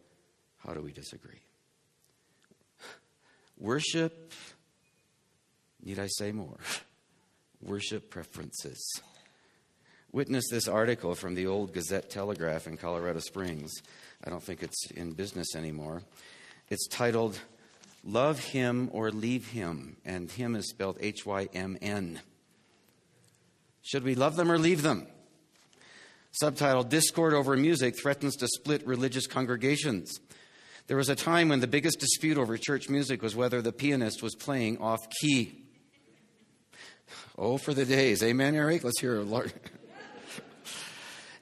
how 0.58 0.74
do 0.74 0.82
we 0.82 0.92
disagree? 0.92 1.40
Worship 3.58 4.32
Need 5.86 6.00
I 6.00 6.08
say 6.08 6.32
more? 6.32 6.58
Worship 7.62 8.10
preferences. 8.10 9.00
Witness 10.10 10.44
this 10.50 10.66
article 10.66 11.14
from 11.14 11.36
the 11.36 11.46
old 11.46 11.72
Gazette 11.72 12.10
Telegraph 12.10 12.66
in 12.66 12.76
Colorado 12.76 13.20
Springs. 13.20 13.72
I 14.24 14.30
don't 14.30 14.42
think 14.42 14.64
it's 14.64 14.90
in 14.90 15.12
business 15.12 15.54
anymore. 15.54 16.02
It's 16.68 16.88
titled 16.88 17.38
Love 18.02 18.40
Him 18.40 18.90
or 18.92 19.12
Leave 19.12 19.48
Him, 19.50 19.96
and 20.04 20.28
Him 20.28 20.56
is 20.56 20.68
spelled 20.68 20.98
H 21.00 21.24
Y 21.24 21.48
M 21.54 21.78
N. 21.80 22.20
Should 23.82 24.02
we 24.02 24.16
love 24.16 24.34
them 24.34 24.50
or 24.50 24.58
leave 24.58 24.82
them? 24.82 25.06
Subtitle 26.38 26.85
Discord 26.85 27.33
over 27.33 27.57
music 27.57 27.99
threatens 27.99 28.37
to 28.37 28.49
split 28.49 28.87
religious 28.87 29.26
congregations. 29.26 30.21
There 30.87 30.97
was 30.99 31.09
a 31.09 31.16
time 31.16 31.49
when 31.49 31.61
the 31.61 31.66
biggest 31.66 31.99
dispute 31.99 32.37
over 32.37 32.59
church 32.59 32.90
music 32.90 33.23
was 33.23 33.35
whether 33.35 33.62
the 33.62 33.73
pianist 33.73 34.23
was 34.23 34.35
playing 34.35 34.78
off 34.78 35.00
key. 35.21 35.64
Oh, 37.38 37.57
for 37.57 37.73
the 37.73 37.87
days. 37.87 38.23
Amen, 38.23 38.55
Eric? 38.55 38.85
Let's 38.85 39.00
hear 39.00 39.16
a 39.16 39.23
Lord. 39.23 39.52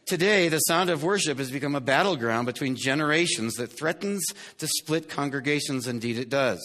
Today, 0.06 0.48
the 0.48 0.58
sound 0.58 0.90
of 0.90 1.02
worship 1.02 1.38
has 1.38 1.50
become 1.50 1.74
a 1.74 1.80
battleground 1.80 2.46
between 2.46 2.76
generations 2.76 3.54
that 3.54 3.76
threatens 3.76 4.24
to 4.58 4.68
split 4.68 5.08
congregations. 5.08 5.88
Indeed, 5.88 6.18
it 6.18 6.28
does. 6.28 6.60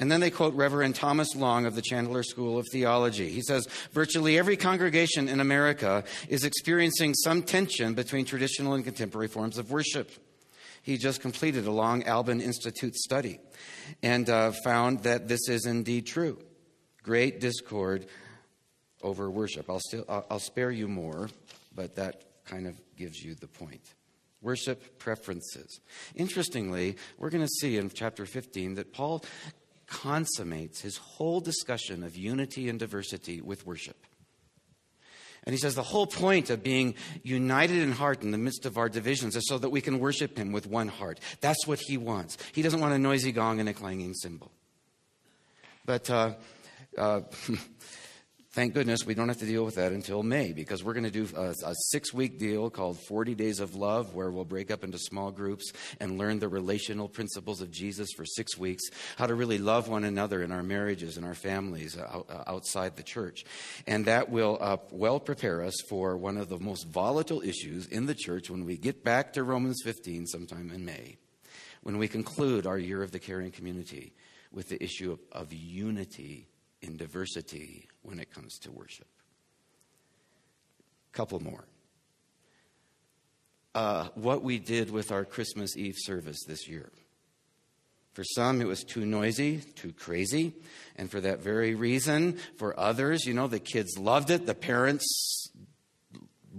And 0.00 0.10
then 0.10 0.20
they 0.20 0.30
quote 0.30 0.54
Reverend 0.54 0.94
Thomas 0.94 1.36
Long 1.36 1.66
of 1.66 1.74
the 1.74 1.82
Candler 1.82 2.22
School 2.22 2.58
of 2.58 2.66
Theology. 2.72 3.28
He 3.28 3.42
says, 3.42 3.68
Virtually 3.92 4.38
every 4.38 4.56
congregation 4.56 5.28
in 5.28 5.40
America 5.40 6.04
is 6.26 6.42
experiencing 6.42 7.12
some 7.12 7.42
tension 7.42 7.92
between 7.92 8.24
traditional 8.24 8.72
and 8.72 8.82
contemporary 8.82 9.28
forms 9.28 9.58
of 9.58 9.70
worship. 9.70 10.10
He 10.82 10.96
just 10.96 11.20
completed 11.20 11.66
a 11.66 11.70
long 11.70 12.04
Alban 12.04 12.40
Institute 12.40 12.96
study 12.96 13.40
and 14.02 14.30
uh, 14.30 14.52
found 14.64 15.02
that 15.02 15.28
this 15.28 15.50
is 15.50 15.66
indeed 15.66 16.06
true. 16.06 16.38
Great 17.02 17.38
discord 17.38 18.06
over 19.02 19.30
worship. 19.30 19.68
I'll, 19.68 19.80
still, 19.80 20.06
I'll 20.08 20.38
spare 20.38 20.70
you 20.70 20.88
more, 20.88 21.28
but 21.74 21.96
that 21.96 22.24
kind 22.46 22.66
of 22.66 22.74
gives 22.96 23.18
you 23.22 23.34
the 23.34 23.48
point. 23.48 23.82
Worship 24.40 24.98
preferences. 24.98 25.80
Interestingly, 26.14 26.96
we're 27.18 27.28
going 27.28 27.44
to 27.44 27.58
see 27.60 27.76
in 27.76 27.90
chapter 27.90 28.24
15 28.24 28.76
that 28.76 28.94
Paul 28.94 29.22
consummates 29.90 30.80
his 30.80 30.96
whole 30.96 31.40
discussion 31.40 32.02
of 32.02 32.16
unity 32.16 32.70
and 32.70 32.78
diversity 32.78 33.42
with 33.42 33.66
worship. 33.66 34.06
And 35.44 35.52
he 35.52 35.58
says 35.58 35.74
the 35.74 35.82
whole 35.82 36.06
point 36.06 36.50
of 36.50 36.62
being 36.62 36.94
united 37.22 37.78
in 37.78 37.92
heart 37.92 38.22
in 38.22 38.30
the 38.30 38.38
midst 38.38 38.66
of 38.66 38.78
our 38.78 38.88
divisions 38.88 39.36
is 39.36 39.48
so 39.48 39.58
that 39.58 39.70
we 39.70 39.80
can 39.80 39.98
worship 39.98 40.38
him 40.38 40.52
with 40.52 40.66
one 40.66 40.88
heart. 40.88 41.18
That's 41.40 41.66
what 41.66 41.80
he 41.80 41.96
wants. 41.96 42.36
He 42.52 42.62
doesn't 42.62 42.80
want 42.80 42.94
a 42.94 42.98
noisy 42.98 43.32
gong 43.32 43.58
and 43.58 43.68
a 43.68 43.72
clanging 43.72 44.14
cymbal. 44.14 44.50
But 45.86 46.08
uh, 46.10 46.34
uh, 46.96 47.22
Thank 48.52 48.74
goodness 48.74 49.06
we 49.06 49.14
don't 49.14 49.28
have 49.28 49.38
to 49.38 49.46
deal 49.46 49.64
with 49.64 49.76
that 49.76 49.92
until 49.92 50.24
May 50.24 50.52
because 50.52 50.82
we're 50.82 50.94
going 50.94 51.04
to 51.04 51.10
do 51.12 51.28
a, 51.36 51.54
a 51.64 51.72
six 51.72 52.12
week 52.12 52.36
deal 52.36 52.68
called 52.68 52.98
40 52.98 53.36
Days 53.36 53.60
of 53.60 53.76
Love 53.76 54.12
where 54.12 54.28
we'll 54.32 54.44
break 54.44 54.72
up 54.72 54.82
into 54.82 54.98
small 54.98 55.30
groups 55.30 55.72
and 56.00 56.18
learn 56.18 56.40
the 56.40 56.48
relational 56.48 57.08
principles 57.08 57.60
of 57.60 57.70
Jesus 57.70 58.08
for 58.16 58.26
six 58.26 58.58
weeks, 58.58 58.82
how 59.16 59.28
to 59.28 59.36
really 59.36 59.58
love 59.58 59.86
one 59.86 60.02
another 60.02 60.42
in 60.42 60.50
our 60.50 60.64
marriages 60.64 61.16
and 61.16 61.24
our 61.24 61.36
families 61.36 61.96
uh, 61.96 62.22
uh, 62.28 62.42
outside 62.48 62.96
the 62.96 63.04
church. 63.04 63.44
And 63.86 64.06
that 64.06 64.30
will 64.30 64.58
uh, 64.60 64.78
well 64.90 65.20
prepare 65.20 65.62
us 65.62 65.80
for 65.88 66.16
one 66.16 66.36
of 66.36 66.48
the 66.48 66.58
most 66.58 66.88
volatile 66.88 67.42
issues 67.42 67.86
in 67.86 68.06
the 68.06 68.16
church 68.16 68.50
when 68.50 68.64
we 68.66 68.76
get 68.76 69.04
back 69.04 69.32
to 69.34 69.44
Romans 69.44 69.80
15 69.84 70.26
sometime 70.26 70.72
in 70.74 70.84
May, 70.84 71.18
when 71.84 71.98
we 71.98 72.08
conclude 72.08 72.66
our 72.66 72.78
year 72.78 73.04
of 73.04 73.12
the 73.12 73.20
caring 73.20 73.52
community 73.52 74.12
with 74.50 74.68
the 74.68 74.82
issue 74.82 75.12
of, 75.12 75.20
of 75.30 75.52
unity 75.52 76.48
in 76.82 76.96
diversity 76.96 77.86
when 78.02 78.18
it 78.18 78.32
comes 78.32 78.58
to 78.60 78.70
worship. 78.70 79.06
Couple 81.12 81.40
more. 81.40 81.64
Uh, 83.74 84.08
what 84.14 84.42
we 84.42 84.58
did 84.58 84.90
with 84.90 85.12
our 85.12 85.24
Christmas 85.24 85.76
Eve 85.76 85.96
service 85.96 86.44
this 86.46 86.68
year. 86.68 86.90
For 88.12 88.24
some, 88.24 88.60
it 88.60 88.66
was 88.66 88.82
too 88.82 89.06
noisy, 89.06 89.58
too 89.58 89.92
crazy. 89.92 90.52
And 90.96 91.10
for 91.10 91.20
that 91.20 91.40
very 91.40 91.74
reason, 91.74 92.38
for 92.58 92.78
others, 92.78 93.24
you 93.24 93.34
know, 93.34 93.46
the 93.46 93.60
kids 93.60 93.96
loved 93.96 94.30
it, 94.30 94.46
the 94.46 94.54
parents 94.54 95.50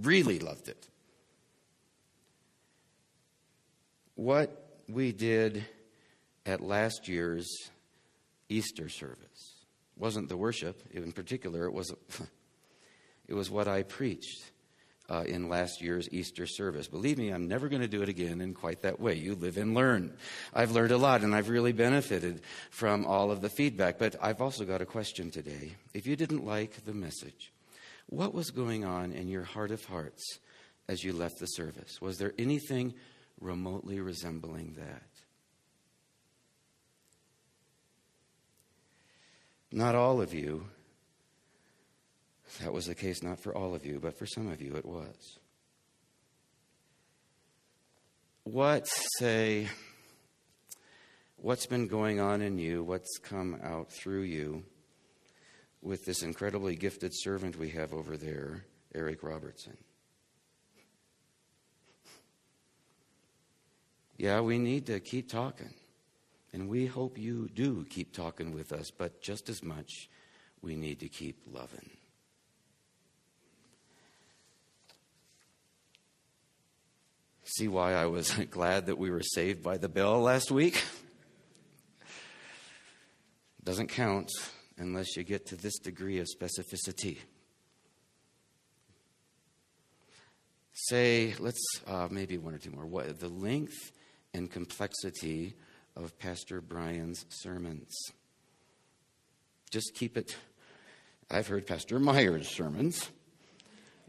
really 0.02 0.40
loved 0.40 0.70
it. 0.70 0.88
What 4.16 4.80
we 4.88 5.12
did 5.12 5.66
at 6.46 6.62
last 6.62 7.08
year's 7.08 7.50
Easter 8.48 8.88
service 8.88 9.50
wasn't 10.01 10.27
the 10.27 10.36
worship 10.36 10.81
in 10.91 11.12
particular, 11.12 11.65
it 11.65 11.74
was, 11.74 11.93
it 13.27 13.34
was 13.34 13.50
what 13.50 13.67
I 13.67 13.84
preached. 13.84 14.43
Uh, 15.10 15.24
in 15.24 15.50
last 15.50 15.81
year's 15.81 16.08
Easter 16.13 16.48
service. 16.48 16.88
Believe 16.88 17.17
me, 17.17 17.31
I'm 17.31 17.46
never 17.46 17.67
going 17.67 17.81
to 17.81 17.88
do 17.88 18.01
it 18.01 18.08
again 18.08 18.39
in 18.39 18.53
quite 18.53 18.84
that 18.84 18.98
way. 18.98 19.13
You 19.15 19.36
live 19.36 19.58
and 19.58 19.74
learn. 19.75 20.15
I've 20.53 20.72
learned 20.72 20.93
a 20.93 20.98
lot 20.98 21.20
and 21.22 21.36
I've 21.36 21.50
really 21.50 21.74
benefited 21.74 22.43
from 22.70 23.05
all 23.05 23.29
of 23.29 23.41
the 23.41 23.50
feedback. 23.50 24.00
But 24.00 24.15
I've 24.22 24.39
also 24.39 24.63
got 24.63 24.81
a 24.81 24.86
question 24.86 25.29
today. 25.29 25.75
If 25.93 26.08
you 26.08 26.15
didn't 26.15 26.46
like 26.46 26.86
the 26.86 26.93
message, 26.93 27.51
What 28.08 28.34
was 28.34 28.51
going 28.51 28.86
on 28.86 29.12
in 29.12 29.27
your 29.27 29.43
heart 29.43 29.72
of 29.72 29.84
hearts 29.84 30.39
as 30.88 31.03
you 31.03 31.12
left 31.12 31.39
the 31.39 31.46
service? 31.46 32.00
Was 32.00 32.17
there 32.17 32.34
anything 32.38 32.93
remotely 33.41 34.00
resembling 34.00 34.75
that? 34.77 35.11
Not 39.72 39.96
all 39.96 40.22
of 40.22 40.34
you. 40.34 40.66
That 42.60 42.74
was 42.74 42.88
the 42.88 42.96
case 42.96 43.24
not 43.24 43.40
for 43.40 43.56
all 43.56 43.74
of 43.74 43.86
you, 43.86 44.00
but 44.00 44.18
for 44.18 44.25
some 44.25 44.51
of 44.51 44.62
you 44.62 44.75
it 44.75 44.86
was. 44.86 45.40
What, 48.44 48.90
say, 49.20 49.70
what's 51.38 51.66
been 51.66 51.88
going 51.88 52.20
on 52.20 52.42
in 52.42 52.58
you, 52.58 52.84
what's 52.84 53.18
come 53.20 53.60
out 53.63 53.92
through 53.92 54.24
you 54.24 54.63
with 55.82 56.06
this 56.06 56.22
incredibly 56.22 56.75
gifted 56.75 57.12
servant 57.13 57.58
we 57.58 57.70
have 57.70 57.94
over 57.94 58.18
there, 58.18 58.66
Eric 58.94 59.24
Robertson? 59.24 59.78
Yeah, 64.18 64.42
we 64.42 64.60
need 64.60 64.88
to 64.88 65.00
keep 65.00 65.30
talking. 65.30 65.74
And 66.53 66.67
we 66.67 66.86
hope 66.86 67.17
you 67.17 67.50
do 67.53 67.86
keep 67.89 68.13
talking 68.13 68.53
with 68.53 68.74
us, 68.74 68.91
but 68.91 69.22
just 69.22 69.48
as 69.50 69.63
much, 69.63 70.10
we 70.62 70.75
need 70.75 71.00
to 71.00 71.08
keep 71.08 71.38
loving. 71.51 71.89
See 77.43 77.67
why 77.67 77.93
I 77.93 78.05
was 78.05 78.31
glad 78.51 78.86
that 78.86 78.98
we 78.98 79.12
were 79.12 79.24
saved 79.24 79.63
by 79.63 79.77
the 79.77 79.89
bell 79.89 80.22
last 80.22 80.51
week? 80.51 80.84
Doesn't 83.63 83.88
count 83.88 84.29
unless 84.77 85.15
you 85.15 85.24
get 85.24 85.46
to 85.48 85.55
this 85.55 85.77
degree 85.79 86.20
of 86.20 86.27
specificity. 86.27 87.17
Say, 90.74 91.36
let's 91.39 91.62
uh, 91.86 92.08
maybe 92.10 92.38
one 92.38 92.55
or 92.55 92.58
two 92.58 92.72
more. 92.72 92.86
What 92.86 93.20
the 93.20 93.27
length 93.29 93.91
and 94.34 94.50
complexity 94.50 95.55
of 95.96 96.18
Pastor 96.20 96.62
Brian's 96.62 97.26
sermons. 97.30 97.94
Just 99.70 99.94
keep 99.96 100.18
it. 100.18 100.36
I've 101.30 101.48
heard 101.48 101.66
Pastor 101.66 102.00
Myers' 102.00 102.50
sermons. 102.50 103.10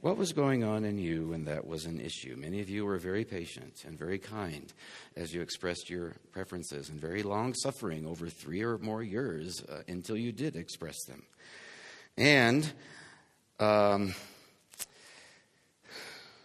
What 0.02 0.16
was 0.16 0.32
going 0.32 0.64
on 0.64 0.84
in 0.84 0.98
you 0.98 1.28
when 1.28 1.44
that 1.44 1.64
was 1.64 1.84
an 1.84 2.00
issue? 2.00 2.34
Many 2.36 2.60
of 2.60 2.68
you 2.68 2.84
were 2.84 2.98
very 2.98 3.24
patient 3.24 3.84
and 3.86 3.96
very 3.96 4.18
kind 4.18 4.72
as 5.14 5.32
you 5.32 5.40
expressed 5.40 5.88
your 5.88 6.16
preferences 6.32 6.88
and 6.88 7.00
very 7.00 7.22
long 7.22 7.54
suffering 7.54 8.04
over 8.04 8.28
three 8.28 8.64
or 8.64 8.78
more 8.78 9.04
years 9.04 9.62
uh, 9.68 9.82
until 9.86 10.16
you 10.16 10.32
did 10.32 10.56
express 10.56 10.96
them. 11.04 11.22
And 12.16 12.72
um, 13.60 14.12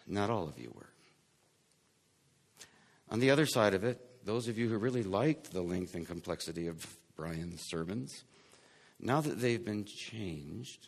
not 0.05 0.29
all 0.29 0.47
of 0.47 0.59
you 0.59 0.71
were. 0.75 0.89
On 3.09 3.19
the 3.19 3.31
other 3.31 3.47
side 3.47 3.73
of 3.73 3.83
it, 3.83 4.06
those 4.27 4.49
of 4.49 4.57
you 4.57 4.67
who 4.67 4.77
really 4.77 5.03
liked 5.03 5.53
the 5.53 5.61
length 5.61 5.95
and 5.95 6.05
complexity 6.05 6.67
of 6.67 6.85
Brian's 7.15 7.61
sermons, 7.61 8.25
now 8.99 9.21
that 9.21 9.39
they've 9.39 9.63
been 9.63 9.85
changed, 9.85 10.87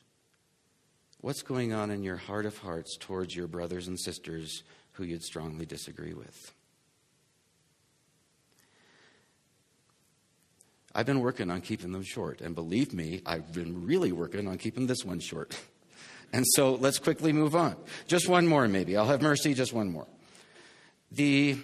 what's 1.22 1.42
going 1.42 1.72
on 1.72 1.90
in 1.90 2.04
your 2.04 2.18
heart 2.18 2.46
of 2.46 2.58
hearts 2.58 2.98
towards 2.98 3.34
your 3.34 3.48
brothers 3.48 3.88
and 3.88 3.98
sisters 3.98 4.64
who 4.92 5.06
you'd 5.06 5.24
strongly 5.24 5.66
disagree 5.66 6.14
with? 6.14 6.54
I've 10.94 11.06
been 11.06 11.22
working 11.22 11.50
on 11.50 11.62
keeping 11.62 11.94
them 11.94 12.04
short, 12.04 12.42
and 12.42 12.54
believe 12.54 12.94
me, 12.94 13.22
I've 13.26 13.54
been 13.54 13.86
really 13.86 14.12
working 14.12 14.50
on 14.50 14.58
keeping 14.58 14.86
this 14.86 15.04
one 15.04 15.20
short. 15.20 15.58
And 16.32 16.46
so 16.46 16.76
let's 16.76 17.00
quickly 17.00 17.34
move 17.34 17.56
on. 17.56 17.76
Just 18.06 18.30
one 18.30 18.46
more, 18.46 18.68
maybe. 18.68 18.96
I'll 18.96 19.08
have 19.08 19.20
mercy, 19.20 19.56
just 19.56 19.74
one 19.74 19.92
more. 19.92 20.06
The 21.12 21.58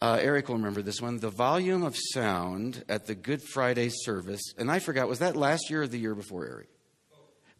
uh, 0.00 0.18
Eric 0.20 0.48
will 0.48 0.56
remember 0.56 0.82
this 0.82 1.00
one. 1.00 1.18
The 1.18 1.30
volume 1.30 1.82
of 1.82 1.94
sound 2.14 2.84
at 2.88 3.06
the 3.06 3.14
Good 3.14 3.42
Friday 3.42 3.90
service, 3.90 4.54
and 4.56 4.70
I 4.70 4.78
forgot, 4.78 5.08
was 5.08 5.18
that 5.18 5.36
last 5.36 5.68
year 5.68 5.82
or 5.82 5.86
the 5.86 5.98
year 5.98 6.14
before, 6.14 6.46
Eric? 6.46 6.68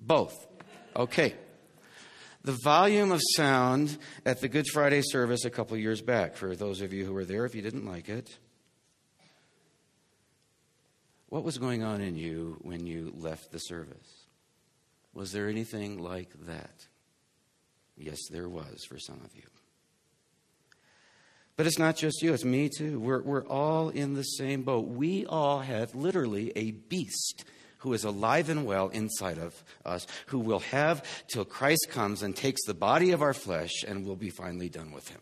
Both. 0.00 0.34
Okay. 0.96 1.34
The 2.42 2.56
volume 2.64 3.12
of 3.12 3.20
sound 3.36 3.98
at 4.24 4.40
the 4.40 4.48
Good 4.48 4.66
Friday 4.66 5.02
service 5.02 5.44
a 5.44 5.50
couple 5.50 5.76
years 5.76 6.00
back, 6.00 6.36
for 6.36 6.56
those 6.56 6.80
of 6.80 6.94
you 6.94 7.04
who 7.04 7.12
were 7.12 7.26
there, 7.26 7.44
if 7.44 7.54
you 7.54 7.60
didn't 7.60 7.84
like 7.84 8.08
it. 8.08 8.30
What 11.28 11.44
was 11.44 11.58
going 11.58 11.82
on 11.82 12.00
in 12.00 12.16
you 12.16 12.56
when 12.62 12.86
you 12.86 13.12
left 13.14 13.52
the 13.52 13.58
service? 13.58 14.26
Was 15.12 15.32
there 15.32 15.48
anything 15.48 15.98
like 15.98 16.30
that? 16.46 16.86
Yes, 17.96 18.18
there 18.30 18.48
was 18.48 18.84
for 18.88 18.98
some 18.98 19.20
of 19.24 19.36
you. 19.36 19.42
But 21.60 21.66
it's 21.66 21.78
not 21.78 21.94
just 21.94 22.22
you, 22.22 22.32
it's 22.32 22.42
me 22.42 22.70
too. 22.70 22.98
We're, 22.98 23.20
we're 23.20 23.46
all 23.46 23.90
in 23.90 24.14
the 24.14 24.22
same 24.22 24.62
boat. 24.62 24.88
We 24.88 25.26
all 25.26 25.58
have 25.60 25.94
literally 25.94 26.52
a 26.56 26.70
beast 26.70 27.44
who 27.80 27.92
is 27.92 28.02
alive 28.02 28.48
and 28.48 28.64
well 28.64 28.88
inside 28.88 29.36
of 29.36 29.62
us, 29.84 30.06
who 30.28 30.38
will 30.38 30.60
have 30.60 31.04
till 31.28 31.44
Christ 31.44 31.88
comes 31.90 32.22
and 32.22 32.34
takes 32.34 32.64
the 32.64 32.72
body 32.72 33.10
of 33.10 33.20
our 33.20 33.34
flesh 33.34 33.84
and 33.86 34.06
we'll 34.06 34.16
be 34.16 34.30
finally 34.30 34.70
done 34.70 34.90
with 34.90 35.10
him. 35.10 35.20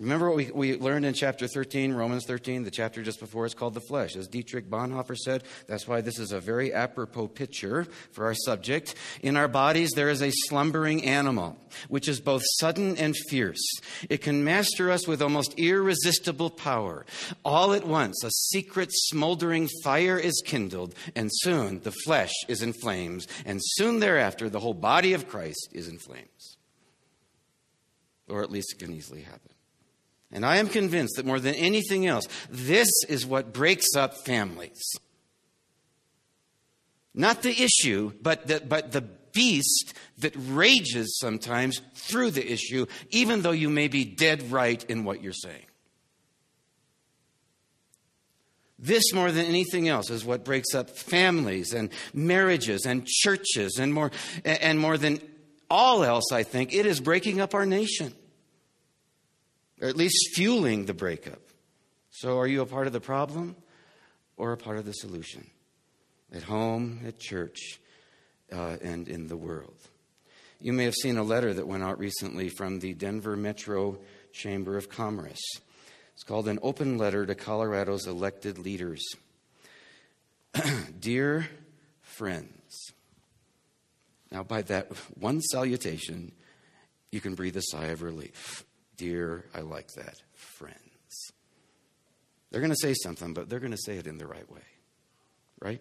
Remember 0.00 0.30
what 0.30 0.36
we, 0.36 0.50
we 0.50 0.76
learned 0.78 1.04
in 1.04 1.12
chapter 1.12 1.46
13, 1.46 1.92
Romans 1.92 2.24
13, 2.24 2.64
the 2.64 2.70
chapter 2.70 3.02
just 3.02 3.20
before 3.20 3.44
is 3.44 3.52
called 3.52 3.74
the 3.74 3.82
flesh. 3.82 4.16
As 4.16 4.28
Dietrich 4.28 4.70
Bonhoeffer 4.70 5.14
said, 5.14 5.44
that's 5.66 5.86
why 5.86 6.00
this 6.00 6.18
is 6.18 6.32
a 6.32 6.40
very 6.40 6.72
apropos 6.72 7.28
picture 7.28 7.86
for 8.10 8.24
our 8.24 8.34
subject. 8.34 8.94
In 9.20 9.36
our 9.36 9.46
bodies, 9.46 9.90
there 9.90 10.08
is 10.08 10.22
a 10.22 10.32
slumbering 10.48 11.04
animal, 11.04 11.58
which 11.88 12.08
is 12.08 12.18
both 12.18 12.42
sudden 12.58 12.96
and 12.96 13.14
fierce. 13.28 13.60
It 14.08 14.22
can 14.22 14.42
master 14.42 14.90
us 14.90 15.06
with 15.06 15.20
almost 15.20 15.52
irresistible 15.58 16.48
power. 16.48 17.04
All 17.44 17.74
at 17.74 17.86
once, 17.86 18.24
a 18.24 18.30
secret 18.30 18.88
smoldering 18.90 19.68
fire 19.84 20.18
is 20.18 20.42
kindled, 20.46 20.94
and 21.14 21.28
soon 21.30 21.80
the 21.80 21.92
flesh 21.92 22.32
is 22.48 22.62
in 22.62 22.72
flames, 22.72 23.28
and 23.44 23.60
soon 23.62 24.00
thereafter, 24.00 24.48
the 24.48 24.60
whole 24.60 24.72
body 24.72 25.12
of 25.12 25.28
Christ 25.28 25.68
is 25.72 25.88
in 25.88 25.98
flames. 25.98 26.56
Or 28.30 28.42
at 28.42 28.50
least 28.50 28.72
it 28.72 28.78
can 28.78 28.94
easily 28.94 29.20
happen. 29.20 29.50
And 30.32 30.46
I 30.46 30.58
am 30.58 30.68
convinced 30.68 31.16
that 31.16 31.26
more 31.26 31.40
than 31.40 31.54
anything 31.54 32.06
else, 32.06 32.26
this 32.48 32.90
is 33.08 33.26
what 33.26 33.52
breaks 33.52 33.96
up 33.96 34.14
families. 34.24 34.80
Not 37.14 37.42
the 37.42 37.62
issue, 37.62 38.12
but 38.22 38.46
the, 38.46 38.60
but 38.60 38.92
the 38.92 39.00
beast 39.00 39.94
that 40.18 40.34
rages 40.36 41.18
sometimes 41.18 41.80
through 41.94 42.30
the 42.30 42.52
issue, 42.52 42.86
even 43.10 43.42
though 43.42 43.50
you 43.50 43.68
may 43.68 43.88
be 43.88 44.04
dead 44.04 44.52
right 44.52 44.82
in 44.84 45.04
what 45.04 45.22
you're 45.22 45.32
saying. 45.32 45.66
This, 48.78 49.12
more 49.12 49.30
than 49.30 49.44
anything 49.44 49.88
else, 49.88 50.08
is 50.08 50.24
what 50.24 50.44
breaks 50.44 50.74
up 50.74 50.90
families 50.90 51.74
and 51.74 51.90
marriages 52.14 52.86
and 52.86 53.06
churches, 53.06 53.78
and 53.78 53.92
more, 53.92 54.10
and 54.44 54.78
more 54.78 54.96
than 54.96 55.20
all 55.68 56.02
else, 56.02 56.32
I 56.32 56.44
think, 56.44 56.72
it 56.72 56.86
is 56.86 56.98
breaking 56.98 57.40
up 57.40 57.54
our 57.54 57.66
nation 57.66 58.14
or 59.80 59.88
at 59.88 59.96
least 59.96 60.30
fueling 60.34 60.86
the 60.86 60.94
breakup. 60.94 61.40
So, 62.10 62.38
are 62.38 62.46
you 62.46 62.60
a 62.60 62.66
part 62.66 62.86
of 62.86 62.92
the 62.92 63.00
problem 63.00 63.56
or 64.36 64.52
a 64.52 64.56
part 64.56 64.78
of 64.78 64.84
the 64.84 64.92
solution? 64.92 65.48
At 66.32 66.42
home, 66.42 67.00
at 67.06 67.18
church, 67.18 67.80
uh, 68.52 68.76
and 68.82 69.08
in 69.08 69.26
the 69.26 69.36
world. 69.36 69.76
You 70.60 70.72
may 70.72 70.84
have 70.84 70.94
seen 70.94 71.16
a 71.16 71.22
letter 71.22 71.54
that 71.54 71.66
went 71.66 71.82
out 71.82 71.98
recently 71.98 72.48
from 72.48 72.80
the 72.80 72.94
Denver 72.94 73.36
Metro 73.36 73.98
Chamber 74.32 74.76
of 74.76 74.88
Commerce. 74.88 75.40
It's 76.14 76.22
called 76.22 76.48
An 76.48 76.58
Open 76.62 76.98
Letter 76.98 77.24
to 77.24 77.34
Colorado's 77.34 78.06
Elected 78.06 78.58
Leaders. 78.58 79.02
Dear 81.00 81.48
friends, 82.02 82.92
now 84.30 84.42
by 84.42 84.62
that 84.62 84.92
one 85.18 85.40
salutation, 85.40 86.32
you 87.10 87.20
can 87.20 87.34
breathe 87.34 87.56
a 87.56 87.62
sigh 87.62 87.86
of 87.86 88.02
relief. 88.02 88.64
Dear, 89.00 89.46
I 89.54 89.60
like 89.60 89.94
that, 89.94 90.20
friends. 90.34 91.32
They're 92.50 92.60
going 92.60 92.70
to 92.70 92.76
say 92.76 92.92
something, 92.92 93.32
but 93.32 93.48
they're 93.48 93.58
going 93.58 93.72
to 93.72 93.78
say 93.78 93.96
it 93.96 94.06
in 94.06 94.18
the 94.18 94.26
right 94.26 94.46
way, 94.52 94.60
right? 95.58 95.80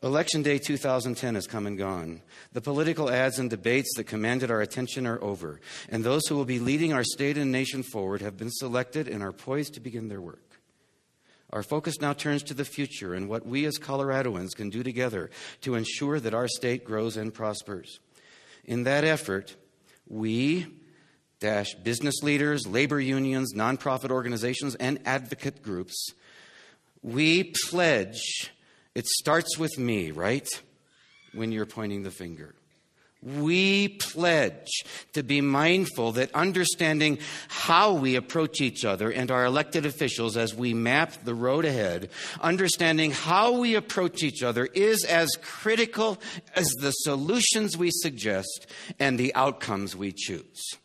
Election 0.00 0.44
day 0.44 0.58
2010 0.58 1.34
has 1.34 1.48
come 1.48 1.66
and 1.66 1.76
gone. 1.76 2.22
The 2.52 2.60
political 2.60 3.10
ads 3.10 3.40
and 3.40 3.50
debates 3.50 3.96
that 3.96 4.04
commanded 4.04 4.48
our 4.48 4.60
attention 4.60 5.08
are 5.08 5.20
over, 5.20 5.60
and 5.88 6.04
those 6.04 6.28
who 6.28 6.36
will 6.36 6.44
be 6.44 6.60
leading 6.60 6.92
our 6.92 7.02
state 7.02 7.36
and 7.36 7.50
nation 7.50 7.82
forward 7.82 8.20
have 8.22 8.36
been 8.36 8.52
selected 8.52 9.08
and 9.08 9.20
are 9.20 9.32
poised 9.32 9.74
to 9.74 9.80
begin 9.80 10.06
their 10.06 10.20
work. 10.20 10.60
Our 11.50 11.64
focus 11.64 12.00
now 12.00 12.12
turns 12.12 12.44
to 12.44 12.54
the 12.54 12.64
future 12.64 13.12
and 13.12 13.28
what 13.28 13.44
we 13.44 13.64
as 13.64 13.76
Coloradoans 13.80 14.54
can 14.54 14.70
do 14.70 14.84
together 14.84 15.30
to 15.62 15.74
ensure 15.74 16.20
that 16.20 16.32
our 16.32 16.46
state 16.46 16.84
grows 16.84 17.16
and 17.16 17.34
prospers. 17.34 17.98
In 18.64 18.84
that 18.84 19.02
effort, 19.02 19.56
we, 20.08 20.66
dash 21.40 21.74
business 21.74 22.22
leaders, 22.22 22.66
labor 22.66 23.00
unions, 23.00 23.54
nonprofit 23.54 24.10
organizations, 24.10 24.74
and 24.76 24.98
advocate 25.04 25.62
groups, 25.62 26.12
we 27.02 27.52
pledge, 27.68 28.50
it 28.94 29.06
starts 29.06 29.58
with 29.58 29.78
me, 29.78 30.10
right? 30.10 30.48
when 31.36 31.52
you're 31.52 31.66
pointing 31.66 32.02
the 32.02 32.10
finger. 32.10 32.54
We 33.22 33.88
pledge 33.88 34.84
to 35.14 35.22
be 35.22 35.40
mindful 35.40 36.12
that 36.12 36.32
understanding 36.34 37.18
how 37.48 37.94
we 37.94 38.14
approach 38.14 38.60
each 38.60 38.84
other 38.84 39.10
and 39.10 39.30
our 39.30 39.44
elected 39.44 39.86
officials 39.86 40.36
as 40.36 40.54
we 40.54 40.74
map 40.74 41.24
the 41.24 41.34
road 41.34 41.64
ahead, 41.64 42.10
understanding 42.40 43.10
how 43.10 43.58
we 43.58 43.74
approach 43.74 44.22
each 44.22 44.42
other 44.42 44.66
is 44.66 45.04
as 45.04 45.30
critical 45.42 46.20
as 46.54 46.68
the 46.80 46.92
solutions 46.92 47.76
we 47.76 47.90
suggest 47.90 48.66
and 49.00 49.18
the 49.18 49.34
outcomes 49.34 49.96
we 49.96 50.12
choose. 50.12 50.76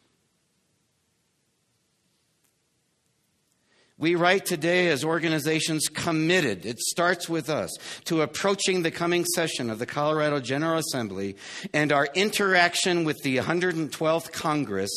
We 4.01 4.15
write 4.15 4.47
today 4.47 4.87
as 4.87 5.05
organizations 5.05 5.87
committed, 5.87 6.65
it 6.65 6.79
starts 6.79 7.29
with 7.29 7.51
us, 7.51 7.69
to 8.05 8.23
approaching 8.23 8.81
the 8.81 8.89
coming 8.89 9.25
session 9.25 9.69
of 9.69 9.77
the 9.77 9.85
Colorado 9.85 10.39
General 10.39 10.79
Assembly 10.79 11.35
and 11.71 11.91
our 11.91 12.07
interaction 12.15 13.03
with 13.03 13.21
the 13.21 13.37
112th 13.37 14.31
Congress 14.31 14.89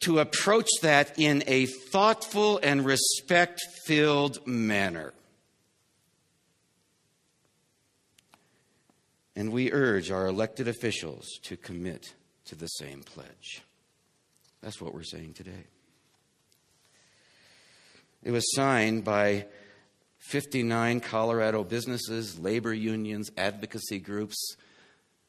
to 0.00 0.18
approach 0.18 0.68
that 0.82 1.18
in 1.18 1.42
a 1.46 1.64
thoughtful 1.64 2.60
and 2.62 2.84
respect 2.84 3.62
filled 3.86 4.46
manner. 4.46 5.14
And 9.34 9.50
we 9.50 9.72
urge 9.72 10.10
our 10.10 10.26
elected 10.26 10.68
officials 10.68 11.26
to 11.44 11.56
commit 11.56 12.12
to 12.44 12.54
the 12.54 12.66
same 12.66 13.02
pledge. 13.02 13.62
That's 14.60 14.78
what 14.78 14.92
we're 14.92 15.04
saying 15.04 15.32
today. 15.32 15.64
It 18.22 18.30
was 18.30 18.54
signed 18.54 19.04
by 19.04 19.46
59 20.18 21.00
Colorado 21.00 21.64
businesses, 21.64 22.38
labor 22.38 22.72
unions, 22.72 23.30
advocacy 23.36 23.98
groups, 23.98 24.56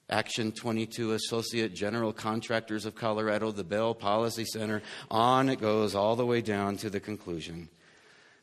Action 0.09 0.51
22 0.51 1.13
Associate 1.13 1.73
General 1.73 2.13
Contractors 2.13 2.85
of 2.85 2.93
Colorado, 2.93 3.51
the 3.51 3.63
Bell 3.63 3.95
Policy 3.95 4.45
Center. 4.45 4.83
On 5.09 5.49
it 5.49 5.59
goes 5.59 5.95
all 5.95 6.15
the 6.15 6.25
way 6.25 6.41
down 6.41 6.77
to 6.77 6.89
the 6.89 6.99
conclusion. 6.99 7.69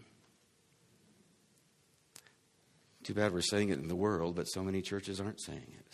Too 3.05 3.15
bad 3.15 3.33
we're 3.33 3.43
saying 3.43 3.69
it 3.69 3.79
in 3.79 3.87
the 3.87 3.95
world, 3.95 4.35
but 4.35 4.47
so 4.47 4.65
many 4.65 4.83
churches 4.83 5.21
aren't 5.21 5.41
saying 5.41 5.73
it. 5.79 5.87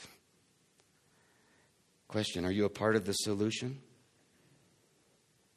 Question 2.08 2.46
Are 2.46 2.50
you 2.50 2.64
a 2.64 2.70
part 2.70 2.96
of 2.96 3.04
the 3.04 3.12
solution? 3.12 3.80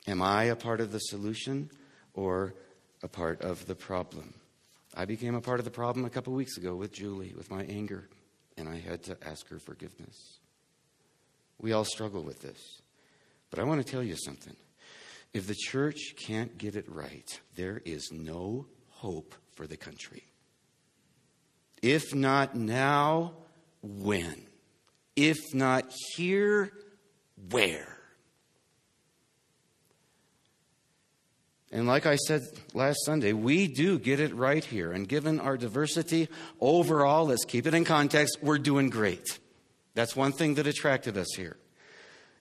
Am 0.08 0.21
I 0.21 0.45
a 0.45 0.56
part 0.58 0.82
of 0.82 0.91
the 0.91 1.00
solution? 1.00 1.69
Or 2.13 2.54
a 3.04 3.08
part 3.08 3.41
of 3.41 3.65
the 3.65 3.76
problem. 3.76 4.34
I 4.95 5.06
became 5.06 5.36
a 5.36 5.41
part 5.41 5.60
of 5.60 5.65
the 5.65 5.71
problem 5.71 6.06
a 6.06 6.10
couple 6.10 6.34
weeks 6.34 6.58
ago 6.58 6.76
with 6.76 6.91
Julie, 6.91 7.34
with 7.36 7.50
my 7.50 7.63
anger, 7.63 8.10
and 8.58 8.67
I 8.67 8.78
had 8.78 9.04
to 9.04 9.17
ask 9.26 9.47
her 9.50 9.60
forgiveness. 9.60 10.38
We 11.60 11.71
all 11.71 11.86
struggle 11.86 12.24
with 12.24 12.41
this. 12.41 12.82
But 13.50 13.60
I 13.60 13.63
want 13.63 13.86
to 13.86 13.89
tell 13.89 14.04
you 14.04 14.15
something. 14.15 14.56
If 15.34 15.47
the 15.47 15.56
church 15.56 16.15
can't 16.17 16.58
get 16.58 16.76
it 16.76 16.86
right, 16.89 17.39
there 17.56 17.82
is 17.86 18.10
no 18.12 18.65
hope 18.89 19.36
for 19.54 19.67
the 19.67 19.78
country. 19.78 20.24
If 21.82 22.13
not 22.13 22.56
now, 22.56 23.34
when? 23.82 24.45
If 25.15 25.54
not 25.54 25.91
here, 26.15 26.71
where? 27.50 27.97
And 31.72 31.88
like 31.88 32.06
I 32.06 32.18
said 32.18 32.42
last 32.74 33.06
Sunday, 33.06 33.32
we 33.34 33.68
do 33.68 33.98
get 33.98 34.20
it 34.20 34.36
right 34.36 34.64
here. 34.64 34.92
And 34.92 35.08
given 35.08 35.40
our 35.40 35.58
diversity 35.58 36.28
overall, 36.60 37.28
let's 37.28 37.46
keep 37.46 37.66
it 37.66 37.74
in 37.74 37.86
context, 37.86 38.40
we're 38.42 38.58
doing 38.58 38.90
great. 38.90 39.40
That's 39.94 40.16
one 40.16 40.34
thing 40.34 40.56
that 40.56 40.68
attracted 40.68 41.18
us 41.18 41.34
here. 41.36 41.58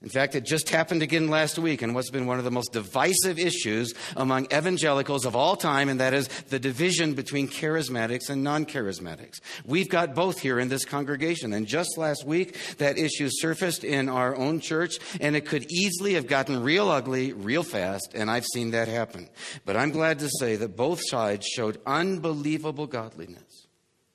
In 0.03 0.09
fact, 0.09 0.35
it 0.35 0.47
just 0.47 0.71
happened 0.71 1.03
again 1.03 1.29
last 1.29 1.59
week 1.59 1.83
in 1.83 1.93
what's 1.93 2.09
been 2.09 2.25
one 2.25 2.39
of 2.39 2.45
the 2.45 2.51
most 2.51 2.73
divisive 2.73 3.39
issues 3.39 3.93
among 4.17 4.47
evangelicals 4.47 5.27
of 5.27 5.37
all 5.37 5.57
time, 5.57 5.91
and 5.91 6.01
that 6.01 6.15
is 6.15 6.27
the 6.49 6.59
division 6.59 7.13
between 7.13 7.49
charismatics 7.49 8.31
and 8.31 8.43
non 8.43 8.65
charismatics. 8.65 9.41
We've 9.67 9.91
got 9.91 10.15
both 10.15 10.41
here 10.41 10.59
in 10.59 10.71
this 10.71 10.87
congregation. 10.87 11.53
And 11.53 11.67
just 11.67 11.99
last 11.99 12.27
week, 12.27 12.57
that 12.79 12.97
issue 12.97 13.29
surfaced 13.31 13.85
in 13.85 14.09
our 14.09 14.35
own 14.35 14.61
church, 14.61 14.99
and 15.21 15.37
it 15.37 15.45
could 15.45 15.71
easily 15.71 16.15
have 16.15 16.27
gotten 16.27 16.63
real 16.63 16.89
ugly 16.89 17.35
real 17.35 17.63
fast, 17.63 18.13
and 18.15 18.31
I've 18.31 18.47
seen 18.47 18.71
that 18.71 18.89
happen. 18.89 19.29
But 19.67 19.77
I'm 19.77 19.91
glad 19.91 20.21
to 20.21 20.31
say 20.39 20.57
that 20.57 20.77
both 20.77 21.01
sides 21.03 21.47
showed 21.47 21.79
unbelievable 21.85 22.87
godliness 22.87 23.67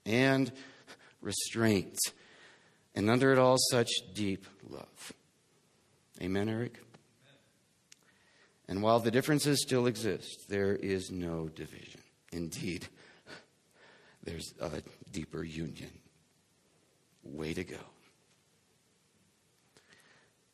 and 0.04 0.52
restraint, 1.22 2.00
and 2.96 3.08
under 3.08 3.32
it 3.32 3.38
all, 3.38 3.58
such 3.70 3.92
deep 4.16 4.48
love. 4.68 5.14
Amen, 6.22 6.50
Eric? 6.50 6.80
And 8.68 8.82
while 8.82 9.00
the 9.00 9.12
differences 9.12 9.62
still 9.62 9.86
exist, 9.86 10.50
there 10.50 10.76
is 10.76 11.12
no 11.12 11.50
division. 11.50 12.02
Indeed, 12.32 12.88
there's 14.24 14.54
a 14.60 14.82
deeper 15.12 15.44
union. 15.44 15.92
Way 17.24 17.54
to 17.54 17.64
go. 17.64 17.78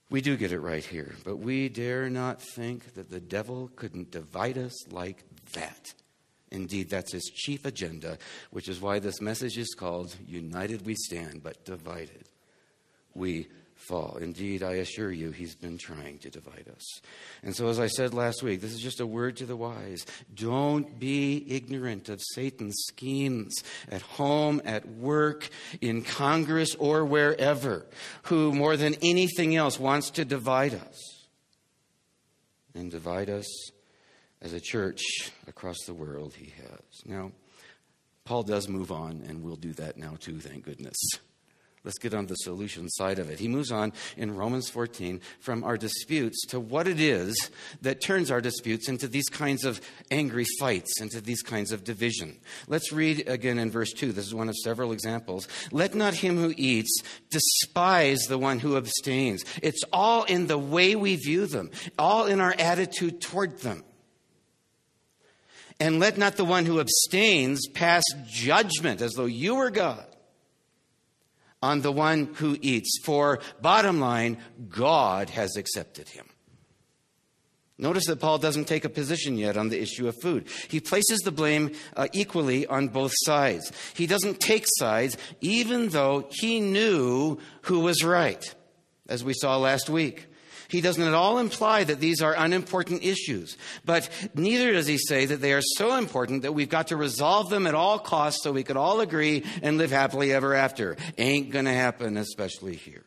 We 0.10 0.22
do 0.22 0.36
get 0.36 0.52
it 0.52 0.60
right 0.60 0.84
here, 0.84 1.16
but 1.24 1.38
we 1.38 1.70
dare 1.70 2.10
not 2.10 2.42
think 2.42 2.96
that 2.96 3.10
the 3.10 3.22
devil 3.22 3.72
couldn't 3.78 4.12
divide 4.12 4.58
us 4.58 4.92
like 4.92 5.24
that. 5.54 5.94
Indeed, 6.52 6.90
that's 6.90 7.14
his 7.14 7.32
chief 7.34 7.66
agenda, 7.66 8.18
which 8.50 8.68
is 8.68 8.82
why 8.82 9.00
this 9.00 9.22
message 9.22 9.58
is 9.58 9.74
called 9.74 10.14
United 10.28 10.86
We 10.86 10.96
Stand, 10.96 11.44
but 11.44 11.64
Divided 11.64 12.28
We 13.14 13.48
fall. 13.92 14.18
Indeed, 14.22 14.64
I 14.64 14.76
assure 14.76 15.12
you, 15.12 15.32
he's 15.32 15.54
been 15.54 15.78
trying 15.78 16.18
to 16.20 16.30
divide 16.30 16.70
us. 16.74 17.02
And 17.44 17.54
so, 17.54 17.68
as 17.68 17.78
I 17.78 17.88
said 17.88 18.14
last 18.14 18.42
week, 18.42 18.62
this 18.62 18.72
is 18.72 18.80
just 18.80 19.02
a 19.02 19.06
word 19.06 19.36
to 19.38 19.46
the 19.46 19.58
wise. 19.58 20.06
Don't 20.34 20.98
be 20.98 21.46
ignorant 21.50 22.08
of 22.08 22.22
Satan's 22.34 22.86
schemes 22.88 23.54
at 23.90 24.02
home, 24.02 24.62
at 24.64 24.88
work, 24.88 25.50
in 25.82 26.04
Congress, 26.04 26.74
or 26.76 27.04
wherever, 27.04 27.86
who 28.24 28.54
more 28.54 28.78
than 28.78 28.96
anything 29.02 29.58
else 29.58 29.78
wants 29.78 30.10
to 30.12 30.24
divide 30.24 30.74
us 30.74 31.28
and 32.74 32.90
divide 32.90 33.30
us 33.30 33.72
as 34.42 34.54
a 34.54 34.62
church 34.62 35.02
across 35.48 35.78
the 35.86 35.94
world, 35.94 36.34
he 36.34 36.54
has. 36.62 37.06
Now, 37.06 37.34
Paul 38.24 38.44
does 38.44 38.70
move 38.70 38.90
on, 38.90 39.24
and 39.28 39.44
we'll 39.44 39.58
do 39.58 39.74
that 39.74 39.98
now 39.98 40.16
too, 40.18 40.40
thank 40.40 40.64
goodness. 40.64 40.96
Let's 41.84 41.98
get 41.98 42.14
on 42.14 42.28
the 42.28 42.36
solution 42.36 42.88
side 42.90 43.18
of 43.18 43.32
it. 43.32 43.40
He 43.40 43.48
moves 43.48 43.72
on 43.72 43.92
in 44.16 44.36
Romans 44.36 44.70
14 44.70 45.20
from 45.40 45.64
our 45.64 45.78
disputes 45.78 46.46
to 46.50 46.60
what 46.60 46.88
it 46.88 47.00
is 47.00 47.50
that 47.82 48.04
turns 48.04 48.30
our 48.30 48.40
disputes 48.40 48.88
into 48.88 49.08
these 49.08 49.28
kinds 49.30 49.66
of 49.66 49.82
angry 50.12 50.46
fights, 50.60 51.02
into 51.02 51.20
these 51.22 51.42
kinds 51.42 51.72
of 51.72 51.84
division. 51.84 52.38
Let's 52.68 52.92
read 52.92 53.28
again 53.28 53.58
in 53.58 53.72
verse 53.72 53.94
2. 53.94 54.12
This 54.12 54.28
is 54.28 54.36
one 54.36 54.48
of 54.48 54.56
several 54.58 54.92
examples. 54.92 55.48
Let 55.72 55.96
not 55.96 56.14
him 56.14 56.38
who 56.38 56.54
eats 56.56 57.02
despise 57.32 58.20
the 58.28 58.38
one 58.38 58.60
who 58.60 58.78
abstains. 58.78 59.44
It's 59.64 59.84
all 59.92 60.24
in 60.26 60.46
the 60.46 60.60
way 60.60 60.96
we 60.96 61.16
view 61.16 61.48
them, 61.48 61.72
all 61.98 62.28
in 62.28 62.40
our 62.40 62.54
attitude 62.60 63.22
toward 63.22 63.58
them. 63.62 63.84
And 65.80 66.00
let 66.00 66.16
not 66.16 66.36
the 66.36 66.46
one 66.46 66.68
who 66.68 66.80
abstains 66.80 67.68
pass 67.74 68.04
judgment 68.28 69.02
as 69.02 69.14
though 69.14 69.26
you 69.26 69.56
were 69.56 69.72
God 69.72 70.06
on 71.62 71.82
the 71.82 71.92
one 71.92 72.34
who 72.36 72.58
eats. 72.62 73.00
For, 73.04 73.40
bottom 73.62 74.00
line, 74.00 74.38
God 74.70 75.30
has 75.30 75.56
accepted 75.56 76.10
him. 76.10 76.26
Notice 77.78 78.06
that 78.06 78.20
Paul 78.20 78.38
doesn't 78.38 78.66
take 78.66 78.86
a 78.86 78.90
position 78.90 79.38
yet 79.38 79.58
on 79.58 79.70
the 79.70 79.82
issue 79.82 80.08
of 80.08 80.16
food. 80.22 80.48
He 80.70 80.80
places 80.80 81.22
the 81.22 81.32
blame 81.32 81.72
uh, 81.98 82.08
equally 82.14 82.68
on 82.68 82.90
both 82.90 83.12
sides. 83.24 83.72
He 83.96 84.06
doesn't 84.06 84.40
take 84.40 84.66
sides, 84.78 85.18
even 85.42 85.90
though 85.90 86.28
he 86.30 86.60
knew 86.60 87.40
who 87.64 87.80
was 87.80 88.04
right, 88.04 88.54
as 89.10 89.24
we 89.24 89.34
saw 89.34 89.58
last 89.58 89.90
week. 89.90 90.28
He 90.72 90.82
doesn't 90.82 91.04
at 91.04 91.14
all 91.14 91.38
imply 91.38 91.84
that 91.84 92.00
these 92.00 92.22
are 92.22 92.34
unimportant 92.36 93.04
issues, 93.04 93.58
but 93.86 94.10
neither 94.34 94.72
does 94.72 94.88
he 94.88 94.98
say 94.98 95.26
that 95.26 95.42
they 95.42 95.54
are 95.54 95.62
so 95.62 95.96
important 95.96 96.42
that 96.42 96.54
we've 96.54 96.70
got 96.70 96.88
to 96.88 96.96
resolve 96.96 97.50
them 97.50 97.68
at 97.68 97.76
all 97.76 98.00
costs 98.00 98.44
so 98.44 98.52
we 98.52 98.64
could 98.64 98.78
all 98.78 99.02
agree 99.02 99.44
and 99.62 99.78
live 99.78 99.92
happily 99.92 100.32
ever 100.32 100.56
after. 100.56 100.98
Ain't 101.18 101.52
going 101.52 101.66
to 101.66 101.74
happen, 101.74 102.18
especially 102.18 102.76
here. 102.76 103.04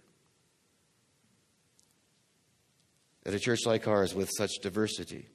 at 3.26 3.34
a 3.34 3.38
church 3.38 3.66
like 3.66 3.88
ours 3.88 4.14
with 4.14 4.30
such 4.36 4.50
diversity. 4.62 5.28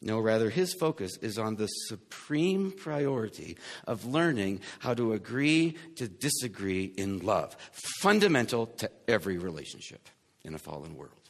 No, 0.00 0.18
rather, 0.18 0.50
his 0.50 0.74
focus 0.74 1.16
is 1.18 1.38
on 1.38 1.54
the 1.54 1.68
supreme 1.68 2.72
priority 2.72 3.56
of 3.86 4.04
learning 4.04 4.60
how 4.80 4.94
to 4.94 5.12
agree 5.12 5.76
to 5.96 6.08
disagree 6.08 6.84
in 6.84 7.20
love, 7.20 7.56
fundamental 8.00 8.66
to 8.66 8.90
every 9.06 9.38
relationship 9.38 10.08
in 10.42 10.54
a 10.54 10.58
fallen 10.58 10.96
world. 10.96 11.21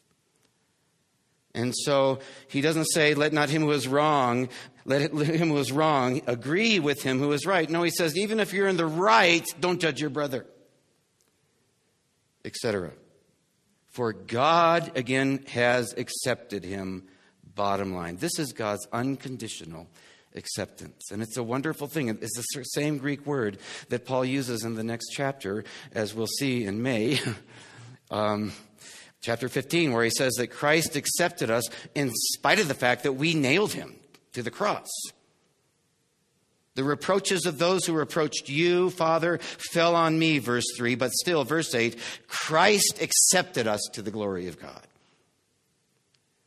And 1.55 1.75
so 1.77 2.21
he 2.49 2.61
doesn't 2.61 2.87
say, 2.87 3.15
let 3.15 3.33
not 3.33 3.51
him 3.51 3.63
who 3.63 3.73
is 3.73 3.87
wrong, 3.87 4.49
let 4.85 5.03
him 5.13 5.49
who 5.49 5.59
is 5.59 5.73
wrong 5.73 6.23
agree 6.27 6.79
with 6.79 7.03
him 7.03 7.19
who 7.19 7.33
is 7.33 7.47
right. 7.47 7.69
No, 7.69 7.83
he 7.83 7.91
says, 7.91 8.17
even 8.17 8.41
if 8.41 8.53
you're 8.53 8.69
in 8.69 8.77
the 8.77 8.87
right, 8.87 9.45
don't 9.61 9.81
judge 9.81 10.01
your 10.01 10.11
brother, 10.11 10.47
etc. 12.45 12.93
For 13.91 14.13
God, 14.13 14.97
again, 14.97 15.45
has 15.49 15.93
accepted 15.97 16.65
him 16.65 17.05
bottom 17.55 17.95
line. 17.95 18.17
This 18.17 18.39
is 18.39 18.53
God's 18.53 18.87
unconditional 18.93 19.89
acceptance. 20.35 21.11
And 21.11 21.23
it's 21.23 21.37
a 21.37 21.43
wonderful 21.43 21.87
thing. 21.87 22.09
It's 22.09 22.37
the 22.37 22.63
same 22.63 22.97
Greek 22.97 23.27
word 23.27 23.59
that 23.91 24.07
Paul 24.07 24.25
uses 24.25 24.65
in 24.65 24.75
the 24.75 24.85
next 24.85 25.11
chapter, 25.13 25.65
as 25.93 26.15
we'll 26.15 26.27
see 26.27 26.65
in 26.65 26.83
May, 26.83 27.21
um, 28.11 28.53
chapter 29.23 29.49
15, 29.49 29.93
where 29.93 30.05
he 30.05 30.11
says 30.11 30.35
that 30.35 30.49
Christ 30.49 30.97
accepted 30.97 31.51
us 31.51 31.65
in 31.95 32.11
spite 32.13 32.61
of 32.61 32.69
the 32.69 32.75
fact 32.75 33.05
that 33.05 33.13
we 33.13 33.35
nailed 33.35 33.73
him 33.73 33.95
to 34.33 34.43
the 34.43 34.51
cross. 34.51 34.91
The 36.75 36.85
reproaches 36.85 37.45
of 37.45 37.59
those 37.59 37.85
who 37.85 37.93
reproached 37.93 38.49
you, 38.49 38.91
Father, 38.91 39.39
fell 39.73 39.95
on 39.95 40.19
me, 40.19 40.39
verse 40.39 40.65
3. 40.77 40.95
But 40.95 41.13
still, 41.13 41.45
verse 41.45 41.75
8, 41.75 41.99
Christ 42.29 43.01
accepted 43.01 43.67
us 43.67 43.81
to 43.93 44.03
the 44.03 44.11
glory 44.11 44.49
of 44.49 44.61
God. 44.61 44.87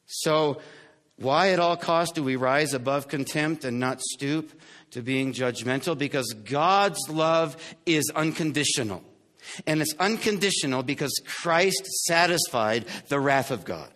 So 0.07 0.59
why 1.17 1.51
at 1.51 1.59
all 1.59 1.77
costs 1.77 2.13
do 2.13 2.23
we 2.23 2.35
rise 2.35 2.73
above 2.73 3.07
contempt 3.07 3.63
and 3.65 3.79
not 3.79 4.01
stoop 4.01 4.51
to 4.91 5.01
being 5.01 5.31
judgmental? 5.31 5.97
Because 5.97 6.33
God's 6.33 7.07
love 7.07 7.55
is 7.85 8.11
unconditional. 8.15 9.03
And 9.65 9.81
it's 9.81 9.93
unconditional 9.99 10.83
because 10.83 11.21
Christ 11.25 11.85
satisfied 12.05 12.85
the 13.07 13.19
wrath 13.19 13.51
of 13.51 13.65
God. 13.65 13.89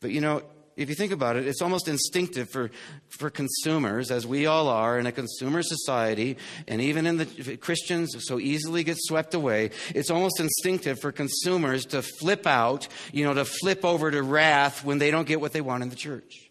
But 0.00 0.10
you 0.10 0.20
know, 0.20 0.42
if 0.76 0.90
you 0.90 0.94
think 0.94 1.12
about 1.12 1.36
it, 1.36 1.46
it's 1.46 1.62
almost 1.62 1.88
instinctive 1.88 2.50
for, 2.50 2.70
for 3.08 3.30
consumers, 3.30 4.10
as 4.10 4.26
we 4.26 4.44
all 4.44 4.68
are 4.68 4.98
in 4.98 5.06
a 5.06 5.12
consumer 5.12 5.62
society, 5.62 6.36
and 6.68 6.82
even 6.82 7.06
in 7.06 7.16
the 7.16 7.56
Christians 7.56 8.14
so 8.18 8.38
easily 8.38 8.84
get 8.84 8.98
swept 8.98 9.32
away, 9.32 9.70
it's 9.94 10.10
almost 10.10 10.38
instinctive 10.38 11.00
for 11.00 11.12
consumers 11.12 11.86
to 11.86 12.02
flip 12.02 12.46
out, 12.46 12.88
you 13.10 13.24
know, 13.24 13.32
to 13.32 13.46
flip 13.46 13.86
over 13.86 14.10
to 14.10 14.22
wrath 14.22 14.84
when 14.84 14.98
they 14.98 15.10
don't 15.10 15.26
get 15.26 15.40
what 15.40 15.52
they 15.52 15.62
want 15.62 15.82
in 15.82 15.88
the 15.88 15.96
church. 15.96 16.45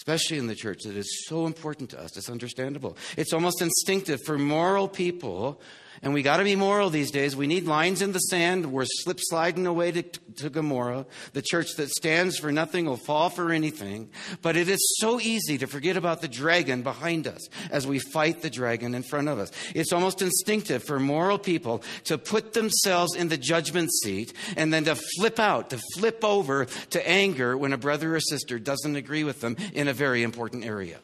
Especially 0.00 0.38
in 0.38 0.46
the 0.46 0.54
church, 0.54 0.78
that 0.84 0.96
is 0.96 1.26
so 1.28 1.44
important 1.44 1.90
to 1.90 2.00
us. 2.00 2.16
It's 2.16 2.30
understandable. 2.30 2.96
It's 3.18 3.34
almost 3.34 3.60
instinctive 3.60 4.22
for 4.24 4.38
moral 4.38 4.88
people 4.88 5.60
and 6.02 6.14
we 6.14 6.22
got 6.22 6.38
to 6.38 6.44
be 6.44 6.56
moral 6.56 6.88
these 6.88 7.10
days. 7.10 7.36
We 7.36 7.46
need 7.46 7.66
lines 7.66 8.00
in 8.00 8.12
the 8.12 8.20
sand. 8.20 8.72
We're 8.72 8.86
slip 8.86 9.18
sliding 9.20 9.66
away 9.66 9.92
to, 9.92 10.02
to 10.02 10.48
Gomorrah. 10.48 11.04
The 11.34 11.42
church 11.42 11.74
that 11.76 11.90
stands 11.90 12.38
for 12.38 12.50
nothing 12.50 12.86
will 12.86 12.96
fall 12.96 13.28
for 13.28 13.52
anything. 13.52 14.10
But 14.40 14.56
it 14.56 14.70
is 14.70 14.78
so 14.98 15.20
easy 15.20 15.58
to 15.58 15.66
forget 15.66 15.98
about 15.98 16.22
the 16.22 16.28
dragon 16.28 16.80
behind 16.80 17.26
us 17.26 17.46
as 17.70 17.86
we 17.86 17.98
fight 17.98 18.40
the 18.40 18.48
dragon 18.48 18.94
in 18.94 19.02
front 19.02 19.28
of 19.28 19.38
us. 19.38 19.52
It's 19.74 19.92
almost 19.92 20.22
instinctive 20.22 20.82
for 20.84 20.98
moral 20.98 21.38
people 21.38 21.82
to 22.04 22.16
put 22.16 22.54
themselves 22.54 23.14
in 23.14 23.28
the 23.28 23.36
judgment 23.36 23.92
seat 23.92 24.32
and 24.56 24.72
then 24.72 24.84
to 24.84 24.94
flip 25.18 25.38
out, 25.38 25.68
to 25.70 25.80
flip 25.98 26.24
over 26.24 26.64
to 26.64 27.08
anger 27.08 27.58
when 27.58 27.74
a 27.74 27.78
brother 27.78 28.16
or 28.16 28.20
sister 28.20 28.58
doesn't 28.58 28.96
agree 28.96 29.24
with 29.24 29.42
them 29.42 29.54
in 29.74 29.86
a 29.86 29.92
very 29.92 30.22
important 30.22 30.64
area. 30.64 30.98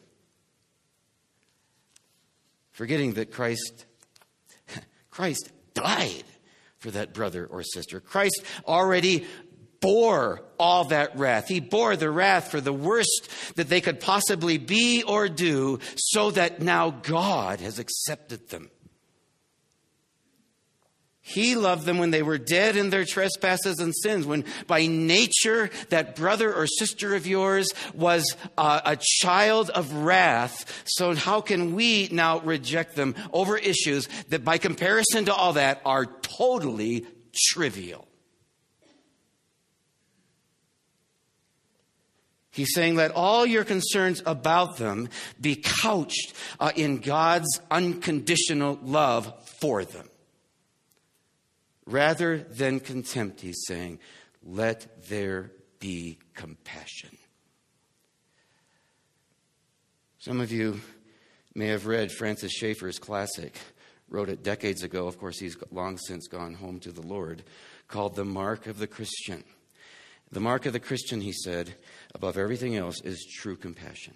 Forgetting 2.71 3.13
that 3.13 3.31
Christ 3.31 3.86
Christ 5.17 5.49
died 5.73 6.25
for 6.77 6.91
that 6.91 7.11
brother 7.11 7.43
or 7.47 7.63
sister. 7.63 7.99
Christ 7.99 8.43
already 8.67 9.25
bore 9.79 10.43
all 10.59 10.83
that 10.89 11.17
wrath. 11.17 11.47
He 11.47 11.59
bore 11.59 11.95
the 11.95 12.11
wrath 12.11 12.51
for 12.51 12.61
the 12.61 12.71
worst 12.71 13.55
that 13.55 13.67
they 13.67 13.81
could 13.81 13.99
possibly 13.99 14.59
be 14.59 15.01
or 15.01 15.27
do, 15.27 15.79
so 15.95 16.29
that 16.29 16.61
now 16.61 16.91
God 16.91 17.61
has 17.61 17.79
accepted 17.79 18.49
them. 18.49 18.69
He 21.27 21.57
loved 21.57 21.85
them 21.85 21.97
when 21.97 22.11
they 22.11 22.23
were 22.23 22.37
dead 22.37 22.77
in 22.77 22.89
their 22.89 23.03
trespasses 23.03 23.79
and 23.79 23.93
sins, 23.93 24.25
when 24.25 24.45
by 24.65 24.87
nature 24.87 25.69
that 25.89 26.15
brother 26.15 26.53
or 26.53 26.65
sister 26.67 27.15
of 27.15 27.27
yours 27.27 27.67
was 27.93 28.33
uh, 28.57 28.79
a 28.85 28.95
child 28.95 29.69
of 29.71 29.91
wrath. 29.91 30.85
So, 30.85 31.13
how 31.15 31.41
can 31.41 31.75
we 31.75 32.07
now 32.13 32.39
reject 32.39 32.95
them 32.95 33.13
over 33.33 33.57
issues 33.57 34.07
that, 34.29 34.45
by 34.45 34.57
comparison 34.57 35.25
to 35.25 35.33
all 35.33 35.51
that, 35.53 35.81
are 35.83 36.05
totally 36.05 37.05
trivial? 37.49 38.07
He's 42.51 42.73
saying, 42.73 42.95
let 42.95 43.11
all 43.11 43.45
your 43.45 43.65
concerns 43.65 44.23
about 44.25 44.77
them 44.77 45.09
be 45.41 45.57
couched 45.57 46.33
uh, 46.57 46.71
in 46.73 46.99
God's 46.99 47.59
unconditional 47.69 48.79
love 48.81 49.33
for 49.59 49.83
them. 49.83 50.07
Rather 51.87 52.39
than 52.39 52.81
contempt, 52.81 53.39
he's 53.39 53.63
saying, 53.65 53.99
let 54.43 55.07
there 55.07 55.51
be 55.79 56.19
compassion. 56.35 57.17
Some 60.19 60.41
of 60.41 60.51
you 60.51 60.81
may 61.55 61.67
have 61.67 61.87
read 61.87 62.11
Francis 62.11 62.51
Schaeffer's 62.51 62.99
classic, 62.99 63.57
wrote 64.09 64.27
it 64.27 64.43
decades 64.43 64.83
ago. 64.83 65.07
Of 65.07 65.17
course, 65.17 65.39
he's 65.39 65.55
long 65.71 65.97
since 65.97 66.27
gone 66.27 66.55
home 66.55 66.81
to 66.81 66.91
the 66.91 67.01
Lord, 67.01 67.43
called 67.87 68.15
The 68.15 68.25
Mark 68.25 68.67
of 68.67 68.79
the 68.79 68.87
Christian. 68.87 69.45
The 70.29 70.41
mark 70.41 70.65
of 70.65 70.73
the 70.73 70.81
Christian, 70.81 71.21
he 71.21 71.31
said, 71.31 71.75
above 72.13 72.37
everything 72.37 72.75
else, 72.75 72.99
is 72.99 73.25
true 73.39 73.55
compassion, 73.55 74.15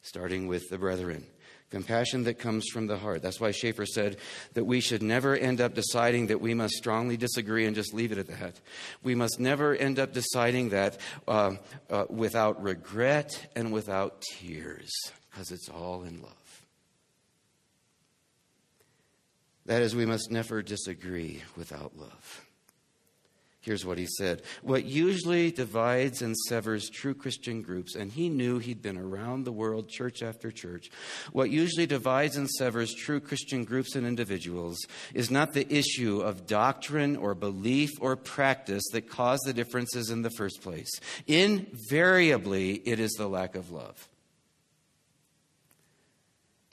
starting 0.00 0.46
with 0.46 0.68
the 0.70 0.78
brethren 0.78 1.26
compassion 1.74 2.22
that 2.24 2.38
comes 2.38 2.64
from 2.72 2.86
the 2.86 2.96
heart. 2.96 3.20
That's 3.20 3.40
why 3.40 3.50
Schaeffer 3.50 3.84
said 3.84 4.16
that 4.52 4.64
we 4.64 4.80
should 4.80 5.02
never 5.02 5.34
end 5.36 5.60
up 5.60 5.74
deciding 5.74 6.28
that 6.28 6.40
we 6.40 6.54
must 6.54 6.74
strongly 6.74 7.16
disagree 7.16 7.66
and 7.66 7.74
just 7.74 7.92
leave 7.92 8.12
it 8.12 8.18
at 8.18 8.28
that. 8.28 8.60
We 9.02 9.16
must 9.16 9.40
never 9.40 9.74
end 9.74 9.98
up 9.98 10.12
deciding 10.12 10.68
that 10.68 10.98
uh, 11.26 11.56
uh, 11.90 12.04
without 12.08 12.62
regret 12.62 13.50
and 13.56 13.72
without 13.72 14.22
tears, 14.38 14.92
because 15.30 15.50
it's 15.50 15.68
all 15.68 16.04
in 16.04 16.22
love. 16.22 16.32
That 19.66 19.82
is, 19.82 19.96
we 19.96 20.06
must 20.06 20.30
never 20.30 20.62
disagree 20.62 21.42
without 21.56 21.96
love. 21.96 22.43
Here's 23.64 23.86
what 23.86 23.96
he 23.96 24.06
said 24.06 24.42
What 24.62 24.84
usually 24.84 25.50
divides 25.50 26.20
and 26.20 26.36
severs 26.48 26.90
true 26.90 27.14
Christian 27.14 27.62
groups, 27.62 27.94
and 27.94 28.12
he 28.12 28.28
knew 28.28 28.58
he'd 28.58 28.82
been 28.82 28.98
around 28.98 29.44
the 29.44 29.52
world, 29.52 29.88
church 29.88 30.22
after 30.22 30.50
church, 30.50 30.90
what 31.32 31.48
usually 31.48 31.86
divides 31.86 32.36
and 32.36 32.48
severs 32.48 32.94
true 32.94 33.20
Christian 33.20 33.64
groups 33.64 33.96
and 33.96 34.06
individuals 34.06 34.78
is 35.14 35.30
not 35.30 35.54
the 35.54 35.66
issue 35.74 36.20
of 36.20 36.46
doctrine 36.46 37.16
or 37.16 37.34
belief 37.34 37.90
or 38.00 38.16
practice 38.16 38.84
that 38.92 39.08
caused 39.08 39.46
the 39.46 39.54
differences 39.54 40.10
in 40.10 40.20
the 40.20 40.30
first 40.30 40.60
place. 40.60 40.90
Invariably, 41.26 42.74
it 42.84 43.00
is 43.00 43.12
the 43.12 43.28
lack 43.28 43.54
of 43.54 43.70
love 43.70 44.08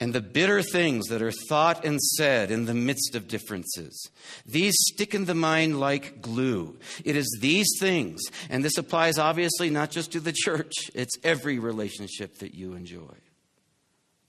and 0.02 0.12
the 0.12 0.20
bitter 0.20 0.62
things 0.62 1.06
that 1.06 1.22
are 1.22 1.30
thought 1.30 1.84
and 1.84 2.02
said 2.02 2.50
in 2.50 2.64
the 2.64 2.74
midst 2.74 3.14
of 3.14 3.28
differences. 3.28 4.10
These 4.44 4.74
stick 4.76 5.14
in 5.14 5.26
the 5.26 5.34
mind 5.36 5.78
like 5.78 6.20
glue. 6.20 6.76
It 7.04 7.14
is 7.14 7.38
these 7.40 7.68
things, 7.78 8.20
and 8.50 8.64
this 8.64 8.78
applies 8.78 9.16
obviously 9.16 9.70
not 9.70 9.92
just 9.92 10.10
to 10.10 10.18
the 10.18 10.32
church, 10.32 10.72
it's 10.92 11.16
every 11.22 11.60
relationship 11.60 12.38
that 12.38 12.52
you 12.52 12.74
enjoy 12.74 13.14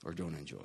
or 0.04 0.12
don't 0.12 0.36
enjoy. 0.36 0.58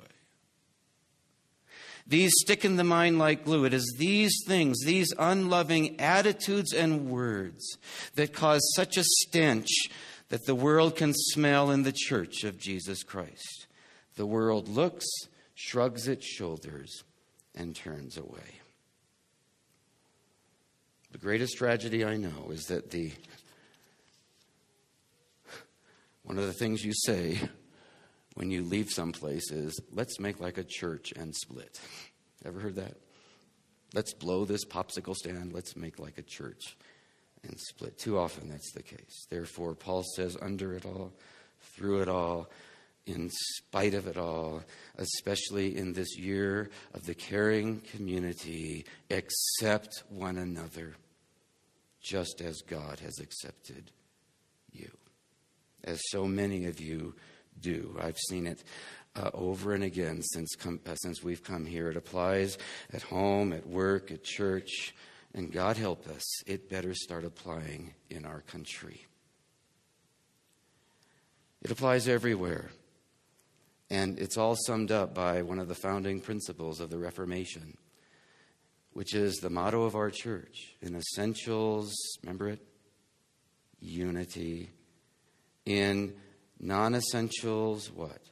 These 2.06 2.30
stick 2.36 2.64
in 2.64 2.76
the 2.76 2.84
mind 2.84 3.18
like 3.18 3.44
glue. 3.44 3.64
It 3.64 3.74
is 3.74 3.96
these 3.98 4.36
things, 4.46 4.78
these 4.84 5.12
unloving 5.18 5.98
attitudes 5.98 6.72
and 6.72 7.10
words 7.10 7.78
that 8.14 8.32
cause 8.32 8.60
such 8.76 8.96
a 8.96 9.02
stench 9.02 9.70
that 10.28 10.46
the 10.46 10.54
world 10.54 10.94
can 10.94 11.14
smell 11.14 11.72
in 11.72 11.82
the 11.82 11.92
church 11.92 12.44
of 12.44 12.60
Jesus 12.60 13.02
Christ. 13.02 13.59
The 14.16 14.26
world 14.26 14.68
looks, 14.68 15.06
shrugs 15.54 16.08
its 16.08 16.26
shoulders, 16.26 17.04
and 17.54 17.74
turns 17.74 18.16
away. 18.16 18.60
The 21.12 21.18
greatest 21.18 21.56
tragedy 21.56 22.04
I 22.04 22.16
know 22.16 22.50
is 22.50 22.66
that 22.66 22.90
the 22.90 23.12
one 26.22 26.38
of 26.38 26.46
the 26.46 26.52
things 26.52 26.84
you 26.84 26.92
say 26.94 27.40
when 28.34 28.50
you 28.50 28.62
leave 28.62 28.90
someplace 28.90 29.50
is, 29.50 29.80
let's 29.92 30.20
make 30.20 30.38
like 30.38 30.58
a 30.58 30.64
church 30.64 31.12
and 31.16 31.34
split. 31.34 31.80
Ever 32.44 32.60
heard 32.60 32.76
that? 32.76 32.96
Let's 33.92 34.14
blow 34.14 34.44
this 34.44 34.64
popsicle 34.64 35.16
stand. 35.16 35.52
Let's 35.52 35.76
make 35.76 35.98
like 35.98 36.18
a 36.18 36.22
church 36.22 36.76
and 37.42 37.58
split. 37.58 37.98
Too 37.98 38.18
often 38.18 38.48
that's 38.48 38.72
the 38.72 38.82
case. 38.82 39.26
Therefore, 39.28 39.74
Paul 39.74 40.04
says, 40.14 40.36
under 40.40 40.74
it 40.74 40.86
all, 40.86 41.12
through 41.74 42.02
it 42.02 42.08
all, 42.08 42.48
in 43.06 43.30
spite 43.30 43.94
of 43.94 44.06
it 44.06 44.16
all, 44.16 44.62
especially 44.98 45.76
in 45.76 45.92
this 45.92 46.16
year 46.16 46.70
of 46.94 47.04
the 47.04 47.14
caring 47.14 47.80
community, 47.92 48.84
accept 49.10 50.02
one 50.08 50.36
another 50.36 50.94
just 52.02 52.40
as 52.40 52.62
God 52.62 53.00
has 53.00 53.18
accepted 53.20 53.90
you. 54.72 54.90
As 55.84 56.00
so 56.08 56.26
many 56.26 56.66
of 56.66 56.80
you 56.80 57.14
do. 57.60 57.96
I've 58.00 58.18
seen 58.18 58.46
it 58.46 58.62
uh, 59.16 59.30
over 59.34 59.74
and 59.74 59.84
again 59.84 60.22
since, 60.22 60.54
com- 60.54 60.80
uh, 60.86 60.94
since 60.96 61.22
we've 61.22 61.42
come 61.42 61.66
here. 61.66 61.90
It 61.90 61.96
applies 61.96 62.58
at 62.92 63.02
home, 63.02 63.52
at 63.52 63.66
work, 63.66 64.10
at 64.10 64.24
church. 64.24 64.94
And 65.34 65.52
God 65.52 65.76
help 65.76 66.08
us, 66.08 66.42
it 66.46 66.68
better 66.68 66.94
start 66.94 67.24
applying 67.24 67.94
in 68.08 68.24
our 68.24 68.40
country. 68.40 69.06
It 71.62 71.70
applies 71.70 72.08
everywhere. 72.08 72.70
And 73.90 74.18
it's 74.18 74.36
all 74.36 74.56
summed 74.66 74.92
up 74.92 75.14
by 75.14 75.42
one 75.42 75.58
of 75.58 75.68
the 75.68 75.74
founding 75.74 76.20
principles 76.20 76.80
of 76.80 76.90
the 76.90 76.98
Reformation, 76.98 77.76
which 78.92 79.14
is 79.14 79.36
the 79.36 79.50
motto 79.50 79.82
of 79.82 79.96
our 79.96 80.10
church 80.10 80.74
in 80.80 80.94
essentials, 80.94 81.92
remember 82.22 82.48
it? 82.48 82.60
Unity. 83.80 84.70
In 85.66 86.14
non 86.60 86.94
essentials, 86.94 87.90
what? 87.90 88.22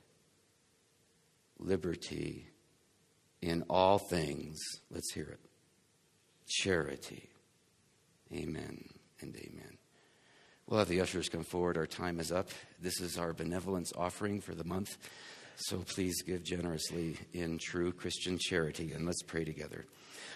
Liberty. 1.59 2.49
In 3.43 3.65
all 3.69 3.99
things, 3.99 4.59
let's 4.91 5.13
hear 5.13 5.29
it 5.29 5.41
charity. 6.49 7.29
Amen 8.33 8.85
and 9.21 9.37
amen. 9.37 9.79
We'll 10.67 10.81
have 10.81 10.89
the 10.89 11.01
ushers 11.01 11.29
come 11.29 11.45
forward. 11.45 11.79
Our 11.79 11.87
time 11.87 12.21
is 12.21 12.31
up. 12.31 12.51
This 12.81 13.01
is 13.01 13.17
our 13.17 13.33
benevolence 13.33 13.93
offering 13.97 14.41
for 14.41 14.55
the 14.55 14.65
month. 14.65 14.99
So 15.61 15.79
please 15.79 16.23
give 16.23 16.45
generously 16.45 17.17
in 17.33 17.59
true 17.59 17.93
Christian 17.93 18.39
charity. 18.39 18.93
And 18.93 19.05
let's 19.05 19.23
pray 19.23 19.45
together. 19.45 19.87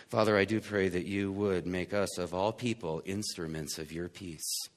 Father, 0.09 0.37
I 0.37 0.45
do 0.45 0.61
pray 0.61 0.89
that 0.89 1.07
you 1.07 1.31
would 1.33 1.65
make 1.65 1.95
us, 1.95 2.19
of 2.19 2.35
all 2.35 2.53
people, 2.53 3.03
instruments 3.05 3.79
of 3.79 3.93
your 3.93 4.09
peace 4.09 4.69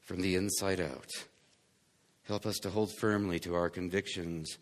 from 0.00 0.20
the 0.20 0.36
inside 0.36 0.80
out. 0.80 1.10
Help 2.22 2.46
us 2.46 2.58
to 2.58 2.70
hold 2.70 2.92
firmly 2.98 3.40
to 3.40 3.54
our 3.54 3.68
convictions 3.68 4.58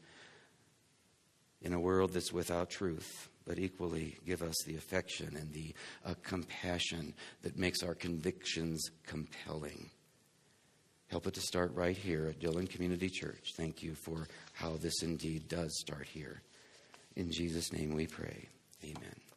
in 1.60 1.74
a 1.74 1.80
world 1.80 2.14
that's 2.14 2.32
without 2.32 2.70
truth 2.70 3.28
but 3.48 3.58
equally 3.58 4.18
give 4.26 4.42
us 4.42 4.54
the 4.66 4.76
affection 4.76 5.34
and 5.34 5.50
the 5.54 5.74
uh, 6.04 6.12
compassion 6.22 7.14
that 7.40 7.56
makes 7.56 7.82
our 7.82 7.94
convictions 7.94 8.90
compelling. 9.06 9.88
Help 11.08 11.26
it 11.26 11.34
to 11.34 11.40
start 11.40 11.74
right 11.74 11.96
here 11.96 12.26
at 12.26 12.38
Dillon 12.38 12.66
Community 12.66 13.08
Church. 13.08 13.54
Thank 13.56 13.82
you 13.82 13.94
for 13.94 14.28
how 14.52 14.76
this 14.76 15.02
indeed 15.02 15.48
does 15.48 15.78
start 15.78 16.06
here. 16.06 16.42
In 17.16 17.32
Jesus' 17.32 17.72
name 17.72 17.94
we 17.94 18.06
pray. 18.06 18.48
Amen. 18.84 19.27